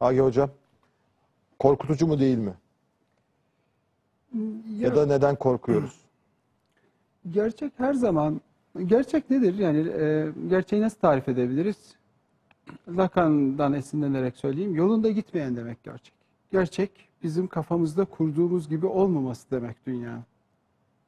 [0.00, 0.50] Agi Hocam,
[1.58, 2.54] korkutucu mu değil mi?
[4.78, 6.00] Ya, da neden korkuyoruz?
[7.30, 8.40] Gerçek her zaman,
[8.86, 9.58] gerçek nedir?
[9.58, 11.76] Yani e, gerçeği nasıl tarif edebiliriz?
[12.88, 14.74] Lacan'dan esinlenerek söyleyeyim.
[14.74, 16.14] Yolunda gitmeyen demek gerçek.
[16.52, 16.90] Gerçek
[17.22, 20.22] bizim kafamızda kurduğumuz gibi olmaması demek dünya.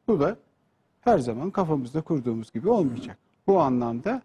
[0.09, 0.36] Bu da
[1.00, 3.18] her zaman kafamızda kurduğumuz gibi olmayacak.
[3.46, 4.22] Bu anlamda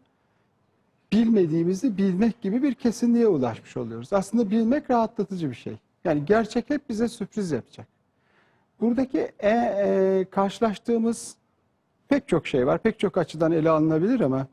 [1.11, 4.13] bilmediğimizi bilmek gibi bir kesinliğe ulaşmış oluyoruz.
[4.13, 5.77] Aslında bilmek rahatlatıcı bir şey.
[6.03, 7.87] Yani gerçek hep bize sürpriz yapacak.
[8.81, 11.35] Buradaki e, e, karşılaştığımız
[12.09, 12.79] pek çok şey var.
[12.79, 14.47] Pek çok açıdan ele alınabilir ama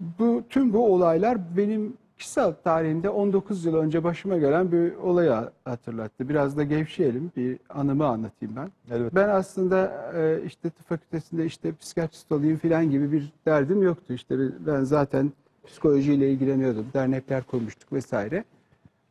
[0.00, 6.28] bu tüm bu olaylar benim kişisel tarihimde 19 yıl önce başıma gelen bir olayı hatırlattı.
[6.28, 7.32] Biraz da gevşeyelim.
[7.36, 8.70] Bir anımı anlatayım ben.
[8.90, 9.14] Evet.
[9.14, 14.12] Ben aslında e, işte tıp fakültesinde işte psikiyatrist olayım falan gibi bir derdim yoktu.
[14.12, 15.32] İşte ben zaten
[15.68, 16.86] psikolojiyle ilgileniyordum.
[16.94, 18.44] Dernekler kurmuştuk vesaire.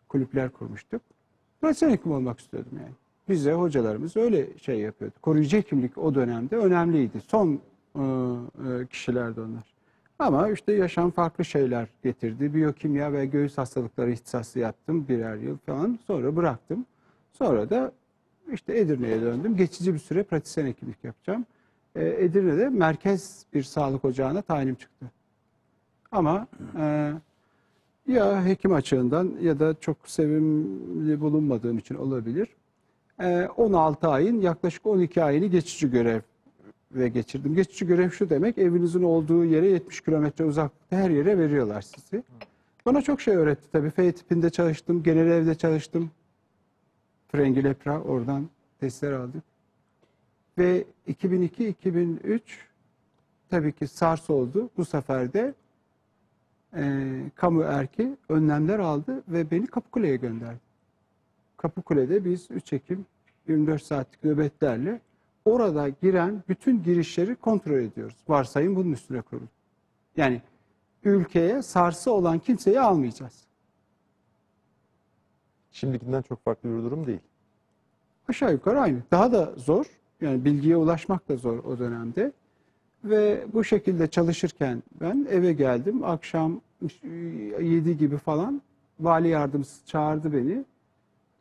[0.09, 1.01] Kulüpler kurmuştuk.
[1.61, 2.93] Profesyonel hekim olmak istiyordum yani.
[3.29, 5.15] Bize hocalarımız öyle şey yapıyordu.
[5.21, 7.21] Koruyucu hekimlik o dönemde önemliydi.
[7.27, 7.59] Son
[7.95, 9.77] e, e, kişilerdi onlar.
[10.19, 12.53] Ama işte yaşam farklı şeyler getirdi.
[12.53, 15.99] Biyokimya ve göğüs hastalıkları ihtisası yaptım birer yıl falan.
[16.07, 16.85] Sonra bıraktım.
[17.33, 17.91] Sonra da
[18.53, 19.57] işte Edirne'ye döndüm.
[19.57, 21.45] Geçici bir süre pratisyen hekimlik yapacağım.
[21.95, 25.11] E, Edirne'de merkez bir sağlık ocağına tayinim çıktı.
[26.11, 26.47] Ama
[26.79, 27.13] e,
[28.07, 32.47] ya hekim açığından ya da çok sevimli bulunmadığım için olabilir.
[33.19, 36.21] E, 16 ayın yaklaşık 12 ayını geçici görev
[36.91, 37.55] ve geçirdim.
[37.55, 42.23] Geçici görev şu demek evinizin olduğu yere 70 kilometre uzaklıkta her yere veriyorlar sizi.
[42.85, 43.89] Bana çok şey öğretti tabii.
[43.89, 46.11] F tipinde çalıştım, genel evde çalıştım.
[47.27, 49.43] Frengi lepra oradan testler aldık.
[50.57, 52.39] Ve 2002-2003
[53.49, 54.69] tabii ki SARS oldu.
[54.77, 55.53] Bu sefer de
[56.75, 60.59] e, kamu erki önlemler aldı ve beni Kapıkule'ye gönderdi.
[61.57, 63.05] Kapıkule'de biz 3 Ekim
[63.47, 65.01] 24 saatlik nöbetlerle
[65.45, 68.17] orada giren bütün girişleri kontrol ediyoruz.
[68.27, 69.47] Varsayım bunun üstüne kurulu.
[70.17, 70.41] Yani
[71.03, 73.47] ülkeye sarsı olan kimseyi almayacağız.
[75.71, 77.19] Şimdikinden çok farklı bir durum değil.
[78.29, 78.97] Aşağı yukarı aynı.
[79.11, 79.85] Daha da zor.
[80.21, 82.31] Yani bilgiye ulaşmak da zor o dönemde.
[83.03, 86.03] Ve bu şekilde çalışırken ben eve geldim.
[86.03, 86.61] Akşam
[87.61, 88.61] 7 gibi falan
[88.99, 90.65] vali yardımcısı çağırdı beni.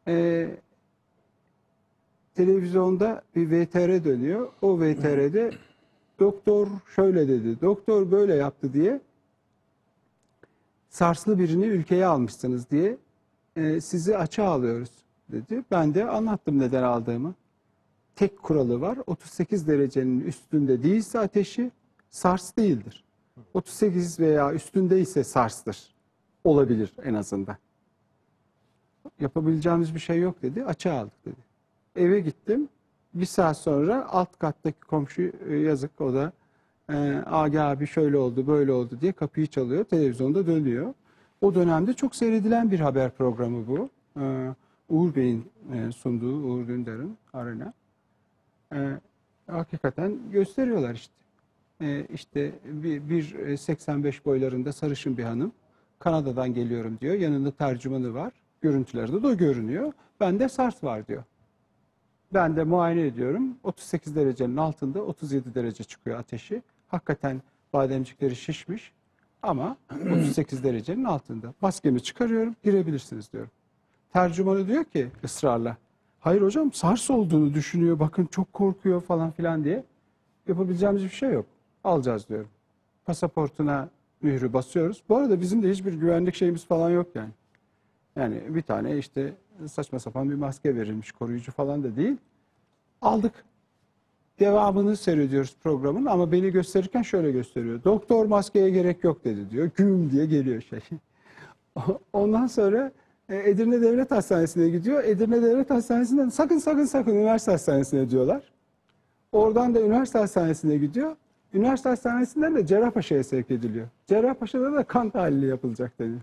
[0.09, 0.51] Ee,
[2.35, 4.49] televizyonda bir VTR dönüyor.
[4.63, 5.51] O VTR'de
[6.21, 9.01] doktor şöyle dedi, doktor böyle yaptı diye
[10.89, 12.97] sarslı birini ülkeye almışsınız diye
[13.57, 14.91] e, sizi açığa alıyoruz
[15.29, 15.65] dedi.
[15.71, 17.35] Ben de anlattım neden aldığımı.
[18.17, 18.99] Tek kuralı var.
[19.07, 21.71] 38 derecenin üstünde değilse ateşi
[22.11, 23.05] SARS değildir.
[23.55, 25.95] 38 veya üstündeyse SARS'tır.
[26.45, 27.57] Olabilir en azından.
[29.21, 30.65] Yapabileceğimiz bir şey yok dedi.
[30.65, 31.37] Açığa aldık dedi.
[31.97, 32.69] Eve gittim.
[33.15, 36.33] Bir saat sonra alt kattaki komşu e, yazık o da
[36.93, 39.85] e, Agi abi şöyle oldu böyle oldu diye kapıyı çalıyor.
[39.85, 40.95] Televizyonda dönüyor.
[41.41, 43.91] O dönemde çok seyredilen bir haber programı bu.
[44.21, 44.55] E,
[44.89, 47.73] Uğur Bey'in e, sunduğu Uğur Dündar'ın Arena.
[48.73, 49.01] E,
[49.47, 51.15] hakikaten gösteriyorlar işte.
[51.81, 55.53] E, işte bir, bir e, 85 boylarında sarışın bir hanım.
[55.99, 57.15] Kanada'dan geliyorum diyor.
[57.15, 58.33] Yanında tercümanı var.
[58.61, 59.93] Görüntülerde de o görünüyor.
[60.21, 61.23] Bende SARS var diyor.
[62.35, 63.59] Ben de muayene ediyorum.
[63.65, 66.63] 38 derecenin altında 37 derece çıkıyor ateşi.
[66.89, 68.93] Hakikaten bademcikleri şişmiş
[69.43, 69.77] ama
[70.21, 71.55] 38 derecenin altında.
[71.61, 73.51] Maskemi çıkarıyorum, girebilirsiniz diyorum.
[74.13, 75.77] Tercümanı diyor ki ısrarla,
[76.27, 79.85] hayır hocam SARS olduğunu düşünüyor, bakın çok korkuyor falan filan diye.
[80.49, 81.47] Yapabileceğimiz bir şey yok.
[81.85, 82.49] Alacağız diyorum.
[83.05, 83.89] Pasaportuna
[84.23, 85.03] mührü basıyoruz.
[85.09, 87.31] Bu arada bizim de hiçbir güvenlik şeyimiz falan yok yani.
[88.17, 89.33] Yani bir tane işte
[89.67, 92.17] saçma sapan bir maske verilmiş, koruyucu falan da değil.
[93.03, 93.45] Aldık.
[94.41, 97.85] Devamını seyrediyoruz programın ama beni gösterirken şöyle gösteriyor.
[97.85, 99.71] Doktor maskeye gerek yok dedi diyor.
[99.77, 100.81] Güm diye geliyor şey.
[102.13, 102.93] Ondan sonra
[103.29, 105.05] Edirne Devlet Hastanesi'ne gidiyor.
[105.05, 108.43] Edirne Devlet Hastanesi'nden sakın sakın sakın üniversite hastanesine diyorlar.
[109.33, 111.17] Oradan da üniversite hastanesine gidiyor.
[111.55, 113.87] Üniversite hastanesinden de Cerrahpaşa'ya sevk ediliyor.
[114.07, 116.21] Cerrahpaşa'da da kan tahlili yapılacak deniyor.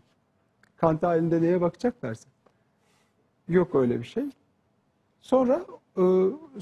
[0.77, 2.29] Kan tahlilinde neye bakacaklarsa.
[3.49, 4.23] Yok öyle bir şey.
[5.21, 5.65] Sonra
[5.97, 6.03] e,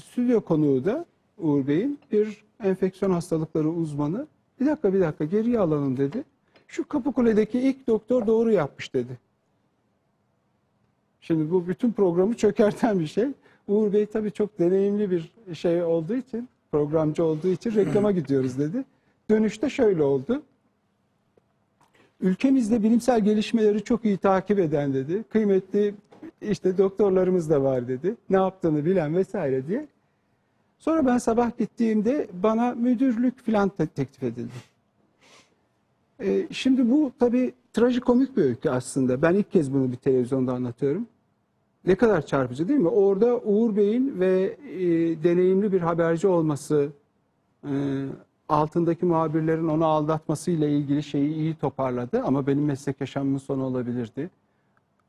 [0.04, 1.04] stüdyo konuğu da
[1.38, 4.26] Uğur Bey'in bir enfeksiyon hastalıkları uzmanı.
[4.60, 6.24] Bir dakika bir dakika geriye alalım dedi.
[6.68, 9.18] Şu Kapıkule'deki ilk doktor doğru yapmış dedi.
[11.22, 13.26] Şimdi bu bütün programı çökerten bir şey.
[13.68, 18.84] Uğur Bey tabii çok deneyimli bir şey olduğu için, programcı olduğu için reklama gidiyoruz dedi.
[19.30, 20.42] Dönüşte şöyle oldu.
[22.20, 25.22] ülkemizde bilimsel gelişmeleri çok iyi takip eden dedi.
[25.32, 25.94] Kıymetli
[26.42, 28.14] işte doktorlarımız da var dedi.
[28.30, 29.86] Ne yaptığını bilen vesaire diye.
[30.78, 34.52] Sonra ben sabah gittiğimde bana müdürlük falan te- teklif edildi.
[36.20, 39.22] Ee, şimdi bu tabii trajikomik bir öykü aslında.
[39.22, 41.06] Ben ilk kez bunu bir televizyonda anlatıyorum.
[41.86, 42.88] Ne kadar çarpıcı değil mi?
[42.88, 44.80] Orada Uğur Bey'in ve e,
[45.22, 46.88] deneyimli bir haberci olması,
[47.64, 48.04] e,
[48.48, 52.22] altındaki muhabirlerin onu aldatmasıyla ilgili şeyi iyi toparladı.
[52.22, 54.30] Ama benim meslek yaşamımın sonu olabilirdi.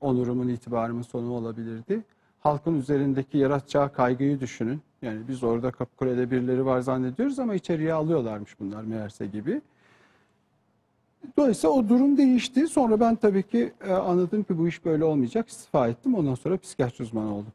[0.01, 2.04] Onurumun, itibarımın sonu olabilirdi.
[2.39, 4.81] Halkın üzerindeki yaratacağı kaygıyı düşünün.
[5.01, 9.62] Yani biz orada Kapıkule'de birileri var zannediyoruz ama içeriye alıyorlarmış bunlar meğerse gibi.
[11.37, 12.67] Dolayısıyla o durum değişti.
[12.67, 15.49] Sonra ben tabii ki e, anladım ki bu iş böyle olmayacak.
[15.49, 16.15] İstifa ettim.
[16.15, 17.51] Ondan sonra psikiyatri uzmanı oldum.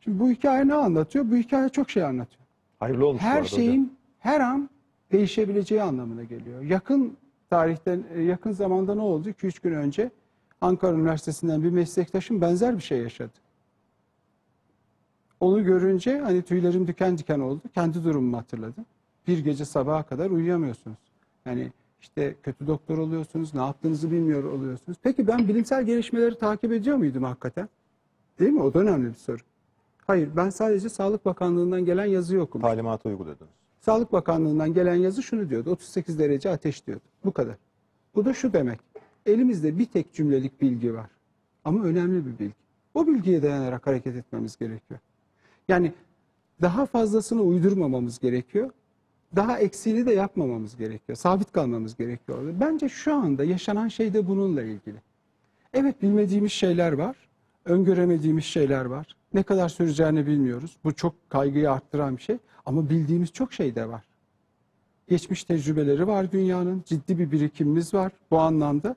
[0.00, 1.30] Şimdi bu hikaye ne anlatıyor?
[1.30, 2.42] Bu hikaye çok şey anlatıyor.
[2.80, 3.90] Hayırlı olmuş bu Her arada şeyin hocam.
[4.18, 4.70] her an
[5.12, 6.62] değişebileceği anlamına geliyor.
[6.62, 7.16] Yakın
[7.50, 9.28] tarihten, e, yakın zamanda ne oldu?
[9.28, 10.10] 2-3 gün önce
[10.60, 13.32] Ankara Üniversitesi'nden bir meslektaşım benzer bir şey yaşadı.
[15.40, 17.60] Onu görünce hani tüylerim diken diken oldu.
[17.74, 18.86] Kendi durumumu hatırladım.
[19.28, 20.98] Bir gece sabaha kadar uyuyamıyorsunuz.
[21.46, 21.72] Yani
[22.02, 24.98] işte kötü doktor oluyorsunuz, ne yaptığınızı bilmiyor oluyorsunuz.
[25.02, 27.68] Peki ben bilimsel gelişmeleri takip ediyor muydum hakikaten?
[28.38, 28.62] Değil mi?
[28.62, 29.38] O da önemli bir soru.
[30.06, 32.62] Hayır, ben sadece Sağlık Bakanlığı'ndan gelen yazıyı okumuş.
[32.62, 33.52] Talimatı uyguladınız.
[33.80, 35.70] Sağlık Bakanlığı'ndan gelen yazı şunu diyordu.
[35.70, 37.04] 38 derece ateş diyordu.
[37.24, 37.56] Bu kadar.
[38.14, 38.80] Bu da şu demek.
[39.26, 41.10] Elimizde bir tek cümlelik bilgi var.
[41.64, 42.54] Ama önemli bir bilgi.
[42.94, 45.00] O bilgiye dayanarak hareket etmemiz gerekiyor.
[45.68, 45.92] Yani
[46.62, 48.70] daha fazlasını uydurmamamız gerekiyor.
[49.36, 51.16] Daha eksiğini de yapmamamız gerekiyor.
[51.16, 52.54] Sabit kalmamız gerekiyor.
[52.60, 55.02] Bence şu anda yaşanan şey de bununla ilgili.
[55.74, 57.16] Evet bilmediğimiz şeyler var.
[57.64, 59.16] Öngöremediğimiz şeyler var.
[59.34, 60.76] Ne kadar süreceğini bilmiyoruz.
[60.84, 62.38] Bu çok kaygıyı arttıran bir şey.
[62.66, 64.04] Ama bildiğimiz çok şey de var.
[65.08, 66.82] Geçmiş tecrübeleri var dünyanın.
[66.86, 68.96] Ciddi bir birikimimiz var bu anlamda.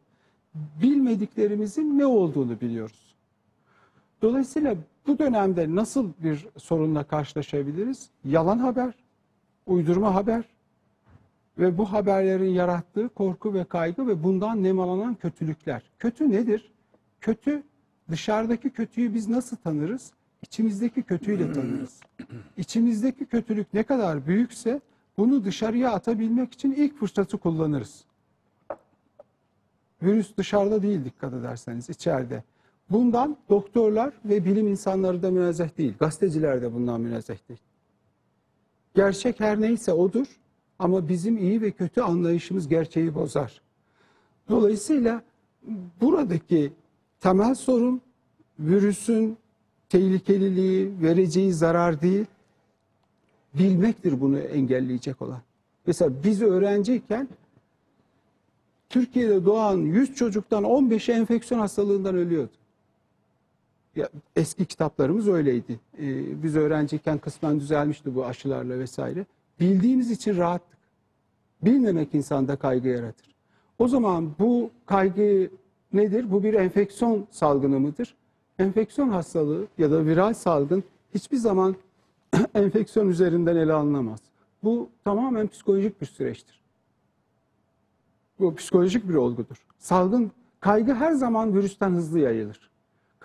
[0.82, 3.16] Bilmediklerimizin ne olduğunu biliyoruz.
[4.22, 4.76] Dolayısıyla
[5.08, 8.10] bu dönemde nasıl bir sorunla karşılaşabiliriz?
[8.26, 8.94] Yalan haber,
[9.66, 10.44] uydurma haber
[11.58, 15.84] ve bu haberlerin yarattığı korku ve kaygı ve bundan nemalanan kötülükler.
[16.00, 16.72] Kötü nedir?
[17.22, 17.64] Kötü,
[18.12, 20.12] dışarıdaki kötüyü biz nasıl tanırız?
[20.42, 22.00] İçimizdeki kötüyle tanırız.
[22.58, 24.82] İçimizdeki kötülük ne kadar büyükse
[25.18, 28.06] bunu dışarıya atabilmek için ilk fırsatı kullanırız.
[30.04, 32.44] Virüs dışarıda değil dikkat ederseniz içeride.
[32.90, 35.94] Bundan doktorlar ve bilim insanları da münezzeh değil.
[36.00, 37.60] Gazeteciler de bundan münezzeh değil.
[38.96, 40.26] Gerçek her neyse odur
[40.80, 43.62] ama bizim iyi ve kötü anlayışımız gerçeği bozar.
[44.50, 45.24] Dolayısıyla
[46.02, 46.74] buradaki
[47.20, 48.02] temel sorun
[48.60, 49.38] virüsün
[49.90, 52.26] tehlikeliliği, vereceği zarar değil,
[53.54, 55.42] bilmektir bunu engelleyecek olan.
[55.88, 57.30] Mesela biz öğrenciyken
[58.90, 62.52] Türkiye'de doğan 100 çocuktan 15'i enfeksiyon hastalığından ölüyordu.
[63.96, 65.80] Ya, eski kitaplarımız öyleydi.
[66.00, 69.26] Ee, biz öğrenciyken kısmen düzelmişti bu aşılarla vesaire.
[69.60, 70.78] Bildiğimiz için rahattık.
[71.62, 73.36] Bilmemek insanda kaygı yaratır.
[73.80, 75.50] O zaman bu kaygı
[75.94, 76.32] nedir?
[76.32, 78.16] Bu bir enfeksiyon salgını mıdır?
[78.60, 80.84] Enfeksiyon hastalığı ya da viral salgın
[81.14, 81.76] hiçbir zaman
[82.56, 84.20] enfeksiyon üzerinden ele alınamaz.
[84.64, 86.62] Bu tamamen psikolojik bir süreçtir.
[88.40, 89.66] Bu psikolojik bir olgudur.
[89.78, 92.70] Salgın, kaygı her zaman virüsten hızlı yayılır.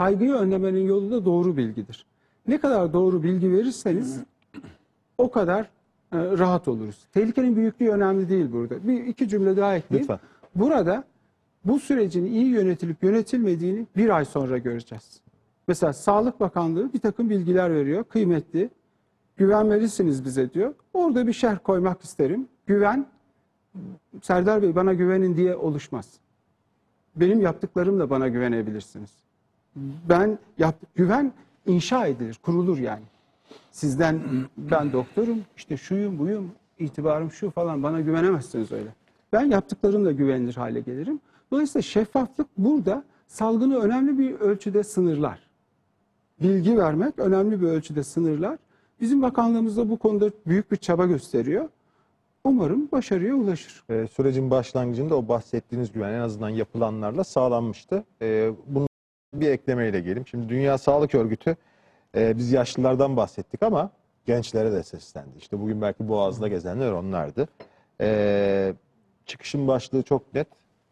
[0.00, 2.06] Kaygıyı önlemenin yolu da doğru bilgidir.
[2.48, 4.20] Ne kadar doğru bilgi verirseniz
[5.18, 5.68] o kadar e,
[6.12, 7.06] rahat oluruz.
[7.12, 8.88] Tehlikenin büyüklüğü önemli değil burada.
[8.88, 10.10] Bir iki cümle daha ekleyeyim.
[10.10, 10.28] Lütfen.
[10.54, 11.04] Burada
[11.64, 15.20] bu sürecin iyi yönetilip yönetilmediğini bir ay sonra göreceğiz.
[15.68, 18.04] Mesela Sağlık Bakanlığı bir takım bilgiler veriyor.
[18.04, 18.70] Kıymetli,
[19.36, 20.74] güvenmelisiniz bize diyor.
[20.94, 22.48] Orada bir şerh koymak isterim.
[22.66, 23.06] Güven,
[24.22, 26.12] Serdar Bey bana güvenin diye oluşmaz.
[27.16, 29.29] Benim yaptıklarımla bana güvenebilirsiniz.
[29.76, 31.32] Ben yap, güven
[31.66, 33.02] inşa edilir, kurulur yani.
[33.70, 34.20] Sizden
[34.56, 38.88] ben doktorum, işte şuyum, buyum, itibarım şu falan bana güvenemezsiniz öyle.
[39.32, 41.20] Ben yaptıklarımla güvenilir hale gelirim.
[41.50, 45.50] Dolayısıyla şeffaflık burada salgını önemli bir ölçüde sınırlar.
[46.42, 48.58] Bilgi vermek önemli bir ölçüde sınırlar.
[49.00, 51.68] Bizim bakanlığımız da bu konuda büyük bir çaba gösteriyor.
[52.44, 53.82] Umarım başarıya ulaşır.
[53.90, 58.04] Ee, sürecin başlangıcında o bahsettiğiniz güven en azından yapılanlarla sağlanmıştı.
[58.22, 58.89] Ee, bunu
[59.34, 60.26] bir eklemeyle geleyim.
[60.26, 61.56] Şimdi Dünya Sağlık Örgütü
[62.16, 63.90] e, biz yaşlılardan bahsettik ama
[64.26, 65.38] gençlere de seslendi.
[65.38, 67.48] İşte bugün belki Boğaz'da gezenler onlardı.
[68.00, 68.74] Ee,
[69.26, 70.46] çıkışın başlığı çok net.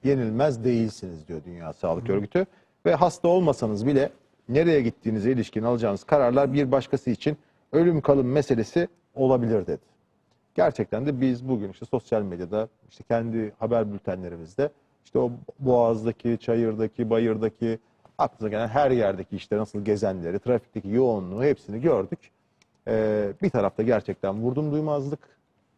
[0.05, 2.47] Yenilmez değilsiniz diyor Dünya Sağlık Örgütü.
[2.87, 4.11] Ve hasta olmasanız bile
[4.49, 7.37] nereye gittiğinize ilişkin alacağınız kararlar bir başkası için
[7.73, 9.83] ölüm kalım meselesi olabilir dedi.
[10.55, 14.71] Gerçekten de biz bugün işte sosyal medyada işte kendi haber bültenlerimizde
[15.05, 17.79] işte o boğazdaki, çayırdaki, bayırdaki,
[18.19, 22.19] aklınıza gelen her yerdeki işte nasıl gezenleri, trafikteki yoğunluğu hepsini gördük.
[22.89, 25.21] Ee, bir tarafta gerçekten vurdum duymazlık,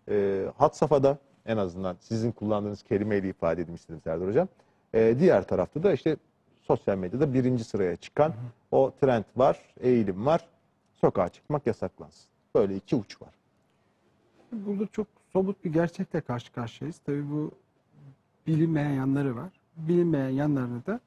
[0.09, 4.49] e, hat safhada en azından sizin kullandığınız kelimeyle ifade istedim Serdar Hocam.
[4.95, 6.17] Ee, diğer tarafta da işte
[6.63, 8.33] sosyal medyada birinci sıraya çıkan
[8.71, 10.47] o trend var, eğilim var.
[11.01, 12.31] Sokağa çıkmak yasaklansın.
[12.55, 13.31] Böyle iki uç var.
[14.53, 16.99] Burada çok somut bir gerçekle karşı karşıyayız.
[17.07, 17.51] Tabii bu
[18.47, 19.51] bilinmeyen yanları var.
[19.77, 21.01] Bilinmeyen yanlarını da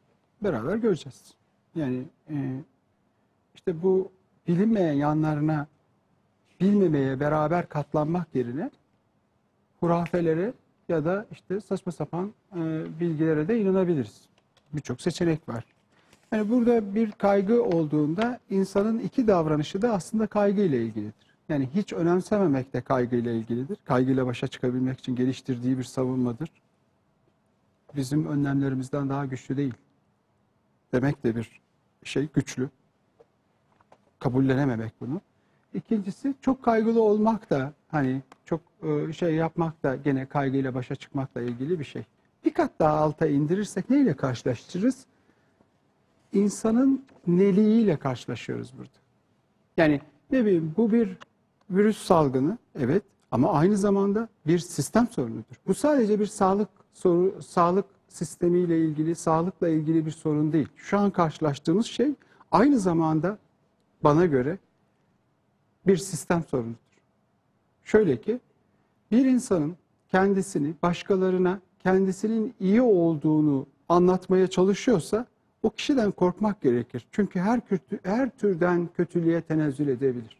[0.43, 1.33] beraber göreceğiz.
[1.75, 2.35] Yani e,
[3.55, 4.11] işte bu
[4.47, 5.67] bilinmeyen yanlarına
[6.61, 8.71] bilmemeye beraber katlanmak yerine
[9.79, 10.53] hurafelere
[10.89, 12.59] ya da işte saçma sapan e,
[12.99, 14.21] bilgilere de inanabiliriz.
[14.73, 15.65] Birçok seçenek var.
[16.31, 21.13] Yani burada bir kaygı olduğunda insanın iki davranışı da aslında kaygıyla ilgilidir.
[21.49, 23.77] Yani hiç önemsememek de kaygıyla ilgilidir.
[23.85, 26.49] Kaygıyla başa çıkabilmek için geliştirdiği bir savunmadır.
[27.95, 29.73] Bizim önlemlerimizden daha güçlü değil.
[30.93, 31.61] Demek de bir
[32.03, 32.69] şey güçlü.
[34.19, 35.21] Kabullenememek bunu.
[35.73, 41.41] İkincisi çok kaygılı olmak da hani çok e, şey yapmak da gene kaygıyla başa çıkmakla
[41.41, 42.03] ilgili bir şey.
[42.45, 45.05] Bir kat daha alta indirirsek neyle karşılaştırırız?
[46.33, 48.97] İnsanın neliğiyle karşılaşıyoruz burada.
[49.77, 51.17] Yani ne bileyim bu bir
[51.69, 55.55] virüs salgını evet ama aynı zamanda bir sistem sorunudur.
[55.67, 60.67] Bu sadece bir sağlık soru sağlık sistemiyle ilgili, sağlıkla ilgili bir sorun değil.
[60.75, 62.13] Şu an karşılaştığımız şey
[62.51, 63.37] aynı zamanda
[64.03, 64.57] bana göre
[65.87, 66.77] bir sistem sorunudur.
[67.83, 68.39] Şöyle ki
[69.11, 69.77] bir insanın
[70.11, 75.25] kendisini başkalarına kendisinin iyi olduğunu anlatmaya çalışıyorsa
[75.63, 77.07] o kişiden korkmak gerekir.
[77.11, 80.37] Çünkü her kötü, her türden kötülüğe tenezzül edebilir.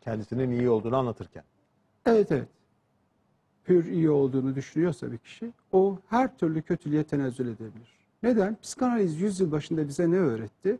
[0.00, 1.44] Kendisinin iyi olduğunu anlatırken.
[2.06, 2.48] Evet evet.
[3.64, 8.02] Pür iyi olduğunu düşünüyorsa bir kişi o her türlü kötülüğe tenezzül edebilir.
[8.22, 8.56] Neden?
[8.62, 10.78] Psikanaliz 100 yıl başında bize ne öğretti?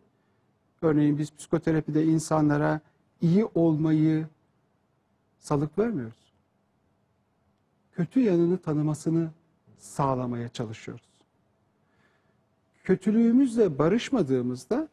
[0.82, 2.80] Örneğin biz psikoterapide insanlara
[3.20, 4.26] iyi olmayı
[5.38, 6.32] salık vermiyoruz.
[7.92, 9.30] Kötü yanını tanımasını
[9.78, 11.12] sağlamaya çalışıyoruz.
[12.84, 14.88] Kötülüğümüzle barışmadığımızda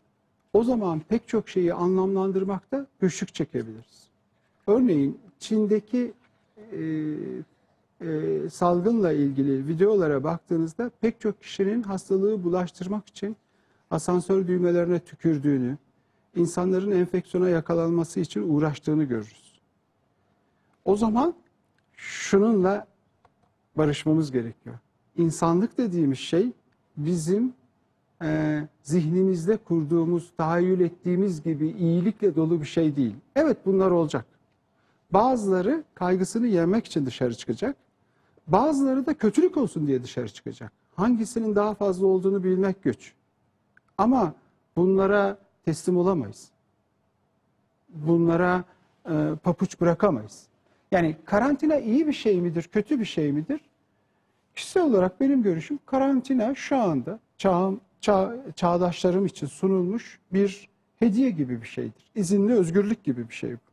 [0.54, 4.08] o zaman pek çok şeyi anlamlandırmakta güçlük çekebiliriz.
[4.68, 6.14] Örneğin Çin'deki
[6.58, 6.80] e,
[8.02, 13.38] e, salgınla ilgili videolara baktığınızda pek çok kişinin hastalığı bulaştırmak için
[13.92, 15.78] asansör düğmelerine tükürdüğünü,
[16.36, 19.60] insanların enfeksiyona yakalanması için uğraştığını görürüz.
[20.86, 21.34] O zaman
[21.94, 22.88] şununla
[23.76, 24.76] barışmamız gerekiyor.
[25.18, 26.52] İnsanlık dediğimiz şey
[26.98, 27.54] bizim
[28.22, 33.16] e, zihnimizde kurduğumuz, tahayyül ettiğimiz gibi iyilikle dolu bir şey değil.
[33.36, 34.26] Evet bunlar olacak.
[35.14, 37.76] Bazıları kaygısını yenmek için dışarı çıkacak.
[38.52, 40.72] Bazıları da kötülük olsun diye dışarı çıkacak.
[40.96, 43.14] Hangisinin daha fazla olduğunu bilmek güç.
[43.98, 44.34] Ama
[44.76, 46.50] bunlara teslim olamayız.
[47.90, 48.64] Bunlara
[49.10, 50.48] e, papuç bırakamayız.
[50.92, 53.60] Yani karantina iyi bir şey midir, kötü bir şey midir?
[54.56, 61.62] Kişisel olarak benim görüşüm karantina şu anda çağım, çağ, çağdaşlarım için sunulmuş bir hediye gibi
[61.62, 62.12] bir şeydir.
[62.16, 63.69] İzinli özgürlük gibi bir şey bu.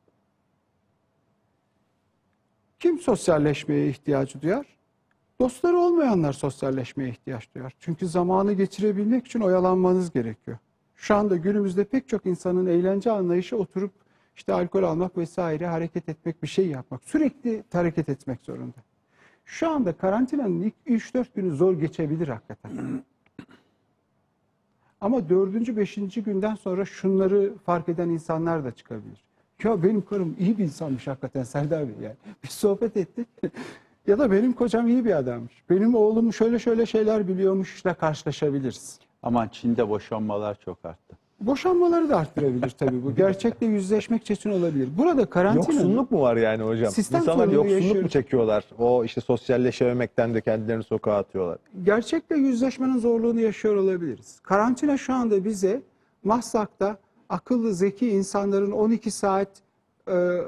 [2.79, 4.67] Kim sosyalleşmeye ihtiyacı duyar?
[5.41, 7.75] Dostları olmayanlar sosyalleşmeye ihtiyaç duyar.
[7.79, 10.59] Çünkü zamanı geçirebilmek için oyalanmanız gerekiyor.
[10.97, 13.93] Şu anda günümüzde pek çok insanın eğlence anlayışı oturup
[14.37, 17.05] işte alkol almak vesaire hareket etmek bir şey yapmak.
[17.05, 18.77] Sürekli hareket etmek zorunda.
[19.45, 23.03] Şu anda karantinanın ilk 3-4 günü zor geçebilir hakikaten.
[25.01, 29.25] Ama dördüncü, beşinci günden sonra şunları fark eden insanlar da çıkabilir.
[29.65, 32.15] Ya benim karım iyi bir insanmış hakikaten Serdar Bey yani.
[32.45, 33.29] Biz sohbet ettik.
[34.07, 35.53] ya da benim kocam iyi bir adammış.
[35.71, 38.99] Benim oğlum şöyle şöyle şeyler biliyormuşla karşılaşabiliriz.
[39.23, 41.17] Aman Çin'de boşanmalar çok arttı.
[41.41, 43.15] Boşanmaları da arttırabilir tabii bu.
[43.17, 44.89] Gerçekle yüzleşmek için olabilir.
[44.99, 46.91] Burada karantina Yoksunluk mu var yani hocam?
[46.93, 48.13] Sistem İnsanlar yoksunluk mu yaşıyoruz.
[48.13, 48.65] çekiyorlar?
[48.79, 51.59] O işte sosyalleşememekten de kendilerini sokağa atıyorlar.
[51.85, 54.41] gerçekle yüzleşmenin zorluğunu yaşıyor olabiliriz.
[54.43, 55.83] Karantina şu anda bize
[56.25, 56.99] Maslak'ta
[57.29, 59.49] akıllı, zeki insanların 12 saat
[60.07, 60.43] e, e,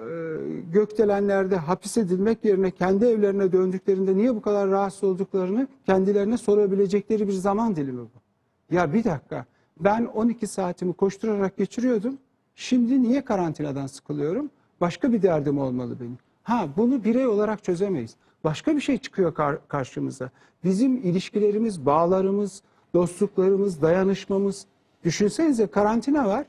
[0.73, 7.33] gökdelenlerde hapis edilmek yerine kendi evlerine döndüklerinde niye bu kadar rahatsız olduklarını kendilerine sorabilecekleri bir
[7.33, 8.75] zaman dilimi bu.
[8.75, 9.45] Ya bir dakika
[9.81, 12.19] ben 12 saatimi koşturarak geçiriyordum.
[12.55, 14.51] Şimdi niye karantinadan sıkılıyorum?
[14.81, 16.19] Başka bir derdim olmalı benim.
[16.43, 18.17] Ha bunu birey olarak çözemeyiz.
[18.45, 20.31] Başka bir şey çıkıyor kar- karşımıza.
[20.65, 22.63] Bizim ilişkilerimiz, bağlarımız,
[22.95, 24.67] dostluklarımız, dayanışmamız.
[25.05, 26.47] Düşünsenize karantina var.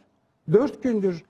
[0.51, 1.23] Dört gündür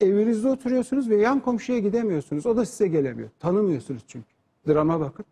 [0.00, 2.46] evinizde oturuyorsunuz ve yan komşuya gidemiyorsunuz.
[2.46, 3.28] O da size gelemiyor.
[3.40, 4.28] Tanımıyorsunuz çünkü.
[4.68, 5.24] Drama bakın.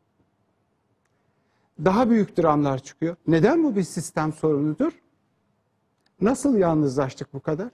[1.84, 3.16] daha büyük dramlar çıkıyor.
[3.26, 4.92] Neden bu bir sistem sorunudur?
[6.20, 7.70] Nasıl yalnızlaştık bu kadar?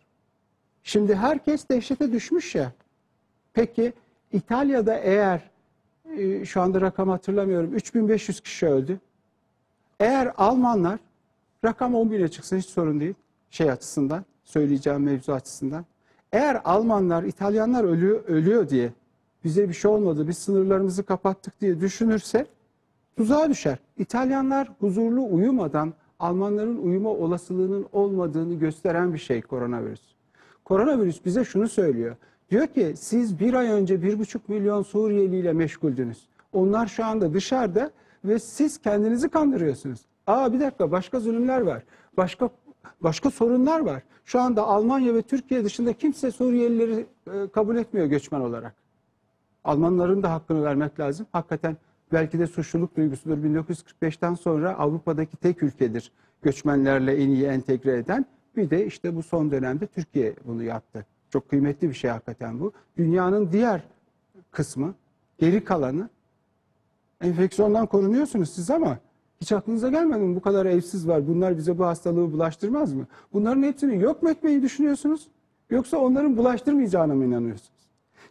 [0.82, 2.72] Şimdi herkes dehşete düşmüş ya.
[3.52, 3.92] Peki
[4.32, 5.50] İtalya'da eğer
[6.16, 9.00] e, şu anda rakam hatırlamıyorum 3500 kişi öldü.
[10.00, 10.98] Eğer Almanlar
[11.64, 13.14] rakam 10 bine çıksın hiç sorun değil
[13.50, 15.84] şey açısından söyleyeceğim mevzu açısından.
[16.32, 18.92] Eğer Almanlar İtalyanlar ölüyor, ölüyor diye
[19.44, 22.46] bize bir şey olmadı biz sınırlarımızı kapattık diye düşünürse
[23.16, 23.78] tuzağa düşer.
[23.98, 30.02] İtalyanlar huzurlu uyumadan Almanların uyuma olasılığının olmadığını gösteren bir şey koronavirüs.
[30.64, 32.16] Koronavirüs bize şunu söylüyor.
[32.50, 36.28] Diyor ki siz bir ay önce bir buçuk milyon Suriyeliyle meşguldünüz.
[36.52, 37.90] Onlar şu anda dışarıda
[38.24, 40.00] ve siz kendinizi kandırıyorsunuz.
[40.26, 41.82] Aa bir dakika başka zulümler var.
[42.16, 42.50] Başka
[43.00, 44.02] başka sorunlar var.
[44.24, 48.74] Şu anda Almanya ve Türkiye dışında kimse Suriyelileri e, kabul etmiyor göçmen olarak.
[49.64, 51.26] Almanların da hakkını vermek lazım.
[51.32, 51.76] Hakikaten
[52.12, 53.38] belki de suçluluk duygusudur.
[53.38, 58.26] 1945'ten sonra Avrupa'daki tek ülkedir göçmenlerle en iyi entegre eden.
[58.56, 61.06] Bir de işte bu son dönemde Türkiye bunu yaptı.
[61.30, 62.72] Çok kıymetli bir şey hakikaten bu.
[62.96, 63.82] Dünyanın diğer
[64.50, 64.94] kısmı,
[65.38, 66.08] geri kalanı
[67.20, 68.98] enfeksiyondan korunuyorsunuz siz ama
[69.40, 70.36] hiç aklınıza gelmedi mi?
[70.36, 71.28] Bu kadar evsiz var.
[71.28, 73.06] Bunlar bize bu hastalığı bulaştırmaz mı?
[73.32, 75.28] Bunların hepsini yok mu etmeyi düşünüyorsunuz?
[75.70, 77.78] Yoksa onların bulaştırmayacağına mı inanıyorsunuz?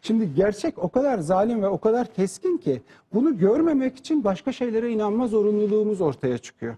[0.02, 2.82] Şimdi gerçek o kadar zalim ve o kadar keskin ki
[3.14, 6.76] bunu görmemek için başka şeylere inanma zorunluluğumuz ortaya çıkıyor.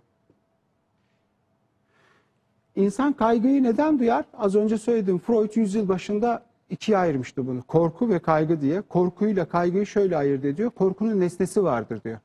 [2.75, 4.25] İnsan kaygıyı neden duyar?
[4.37, 5.19] Az önce söyledim.
[5.19, 7.61] Freud yüzyıl başında ikiye ayırmıştı bunu.
[7.63, 8.81] Korku ve kaygı diye.
[8.81, 10.69] Korkuyla kaygıyı şöyle ayırt ediyor.
[10.69, 12.17] Korkunun nesnesi vardır diyor.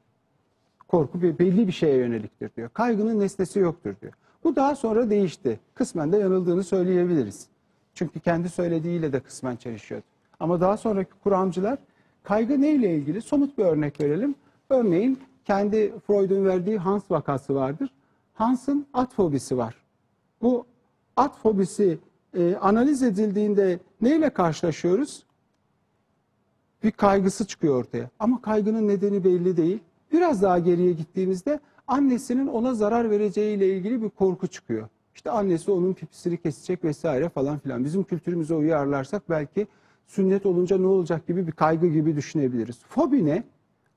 [0.89, 2.69] Korku bir belli bir şeye yöneliktir diyor.
[2.69, 4.13] Kaygının nesnesi yoktur diyor.
[4.45, 5.61] Bu daha sonra değişti.
[5.75, 7.47] Kısmen de yanıldığını söyleyebiliriz.
[7.95, 10.05] Çünkü kendi söylediğiyle de kısmen çelişiyordu.
[10.41, 11.79] Ama daha sonraki kuramcılar
[12.23, 13.23] kaygı neyle ilgili?
[13.23, 14.35] Somut bir örnek verelim.
[14.71, 17.91] Örneğin kendi Freud'un verdiği Hans vakası vardır.
[18.35, 19.75] Hans'ın at fobisi var.
[20.43, 20.67] Bu
[21.17, 21.99] at fobisi
[22.35, 25.25] e, analiz edildiğinde neyle karşılaşıyoruz?
[26.83, 28.11] Bir kaygısı çıkıyor ortaya.
[28.19, 29.81] Ama kaygının nedeni belli değil.
[30.15, 34.89] Biraz daha geriye gittiğimizde annesinin ona zarar vereceğiyle ilgili bir korku çıkıyor.
[35.15, 37.85] İşte annesi onun pipisini kesecek vesaire falan filan.
[37.85, 39.67] Bizim kültürümüze uyarlarsak belki
[40.07, 42.79] sünnet olunca ne olacak gibi bir kaygı gibi düşünebiliriz.
[42.89, 43.43] Fobi ne?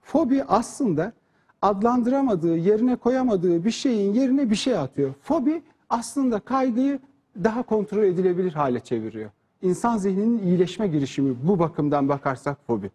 [0.01, 1.13] Fobi aslında
[1.61, 5.13] adlandıramadığı, yerine koyamadığı bir şeyin yerine bir şey atıyor.
[5.21, 6.99] Fobi aslında kaygıyı
[7.43, 9.29] daha kontrol edilebilir hale çeviriyor.
[9.61, 12.91] İnsan zihninin iyileşme girişimi bu bakımdan bakarsak fobi.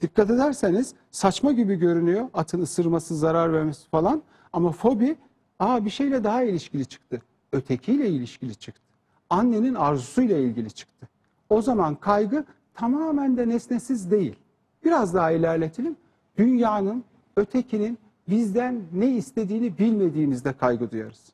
[0.00, 5.16] Dikkat ederseniz saçma gibi görünüyor atın ısırması, zarar vermesi falan ama fobi
[5.58, 7.22] aa bir şeyle daha ilişkili çıktı.
[7.52, 8.82] Ötekiyle ilişkili çıktı.
[9.30, 11.08] Annenin arzusuyla ilgili çıktı.
[11.50, 14.36] O zaman kaygı tamamen de nesnesiz değil.
[14.84, 15.96] Biraz daha ilerletelim.
[16.36, 17.04] Dünyanın,
[17.36, 21.32] ötekinin bizden ne istediğini bilmediğimizde kaygı duyarız.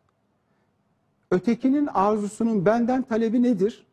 [1.30, 3.86] Ötekinin arzusunun benden talebi nedir?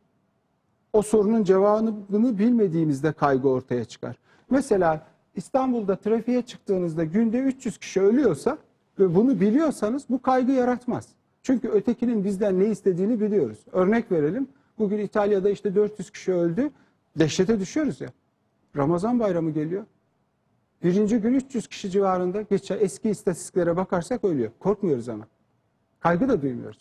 [0.94, 4.16] O sorunun cevabını bilmediğimizde kaygı ortaya çıkar.
[4.52, 8.58] Mesela İstanbul'da trafiğe çıktığınızda günde 300 kişi ölüyorsa
[9.00, 11.08] ve bunu biliyorsanız bu kaygı yaratmaz.
[11.44, 13.58] Çünkü ötekinin bizden ne istediğini biliyoruz.
[13.72, 14.48] Örnek verelim.
[14.80, 16.70] Bugün İtalya'da işte 400 kişi öldü.
[17.20, 18.08] Dehşete düşüyoruz ya.
[18.78, 19.84] Ramazan bayramı geliyor.
[20.84, 24.52] Birinci gün 300 kişi civarında geçen eski istatistiklere bakarsak ölüyor.
[24.60, 25.28] Korkmuyoruz ama.
[26.00, 26.80] Kaygı da duymuyoruz.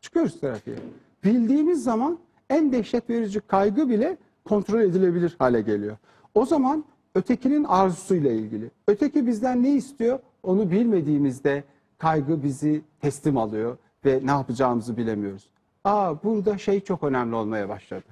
[0.00, 0.76] Çıkıyoruz trafiğe.
[1.24, 2.18] Bildiğimiz zaman
[2.50, 5.96] en dehşet verici kaygı bile kontrol edilebilir hale geliyor.
[6.34, 8.70] O zaman ötekinin arzusuyla ilgili.
[8.88, 11.64] Öteki bizden ne istiyor onu bilmediğimizde
[11.98, 15.48] kaygı bizi teslim alıyor ve ne yapacağımızı bilemiyoruz.
[15.84, 18.04] Aa burada şey çok önemli olmaya başladı.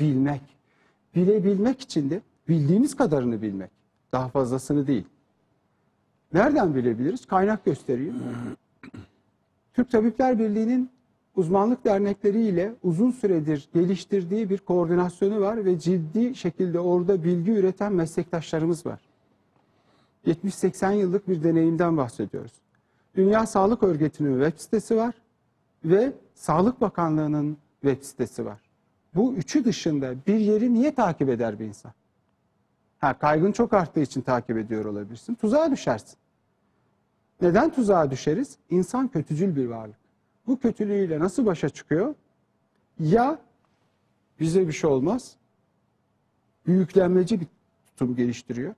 [0.00, 0.42] Bilmek.
[1.14, 3.70] Bilebilmek için de bildiğimiz kadarını bilmek.
[4.12, 5.04] Daha fazlasını değil.
[6.32, 7.26] Nereden bilebiliriz?
[7.26, 8.14] Kaynak göstereyim.
[9.74, 10.90] Türk Tabipler Birliği'nin
[11.36, 18.86] uzmanlık dernekleriyle uzun süredir geliştirdiği bir koordinasyonu var ve ciddi şekilde orada bilgi üreten meslektaşlarımız
[18.86, 19.00] var.
[20.26, 22.52] 70-80 yıllık bir deneyimden bahsediyoruz.
[23.16, 25.14] Dünya Sağlık Örgütü'nün web sitesi var
[25.84, 28.60] ve Sağlık Bakanlığı'nın web sitesi var.
[29.14, 31.92] Bu üçü dışında bir yeri niye takip eder bir insan?
[32.98, 35.34] Ha, kaygın çok arttığı için takip ediyor olabilirsin.
[35.34, 36.16] Tuzağa düşersin.
[37.40, 38.56] Neden tuzağa düşeriz?
[38.70, 40.03] İnsan kötücül bir varlık.
[40.46, 42.14] Bu kötülüğüyle nasıl başa çıkıyor?
[43.00, 43.38] Ya
[44.40, 45.36] bize bir şey olmaz,
[46.66, 47.46] büyüklenmeci bir
[47.86, 48.74] tutum geliştiriyor.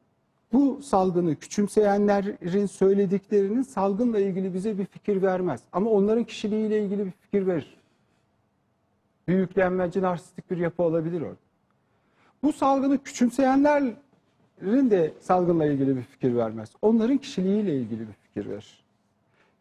[0.53, 5.61] Bu salgını küçümseyenlerin söylediklerinin salgınla ilgili bize bir fikir vermez.
[5.73, 7.77] Ama onların kişiliğiyle ilgili bir fikir verir.
[9.29, 11.37] Büyüklenmeci, narsistik bir yapı olabilir orada.
[12.43, 13.97] Bu salgını küçümseyenlerin
[14.63, 16.71] de salgınla ilgili bir fikir vermez.
[16.83, 18.85] Onların kişiliğiyle ilgili bir fikir verir.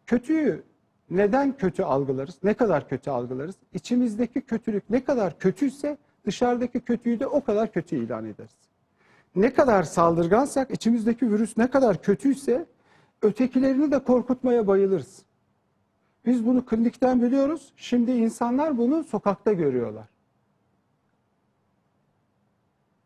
[0.06, 0.62] kötüyü
[1.10, 2.38] neden kötü algılarız?
[2.42, 3.54] Ne kadar kötü algılarız?
[3.74, 8.50] İçimizdeki kötülük ne kadar kötüyse dışarıdaki kötüyü de o kadar kötü ilan ederiz.
[9.36, 12.66] Ne kadar saldırgansak, içimizdeki virüs ne kadar kötüyse
[13.22, 15.22] ötekilerini de korkutmaya bayılırız.
[16.26, 17.72] Biz bunu klinikten biliyoruz.
[17.76, 20.08] Şimdi insanlar bunu sokakta görüyorlar.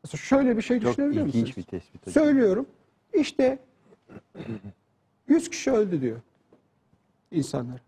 [0.05, 1.57] Mesela şöyle bir şey Çok düşünebiliyor ilginç musunuz?
[1.57, 2.07] bir tespit.
[2.07, 2.25] hocam.
[2.25, 2.67] Söylüyorum.
[3.13, 3.59] İşte
[5.29, 6.21] 100 kişi öldü diyor
[7.31, 7.81] insanlar.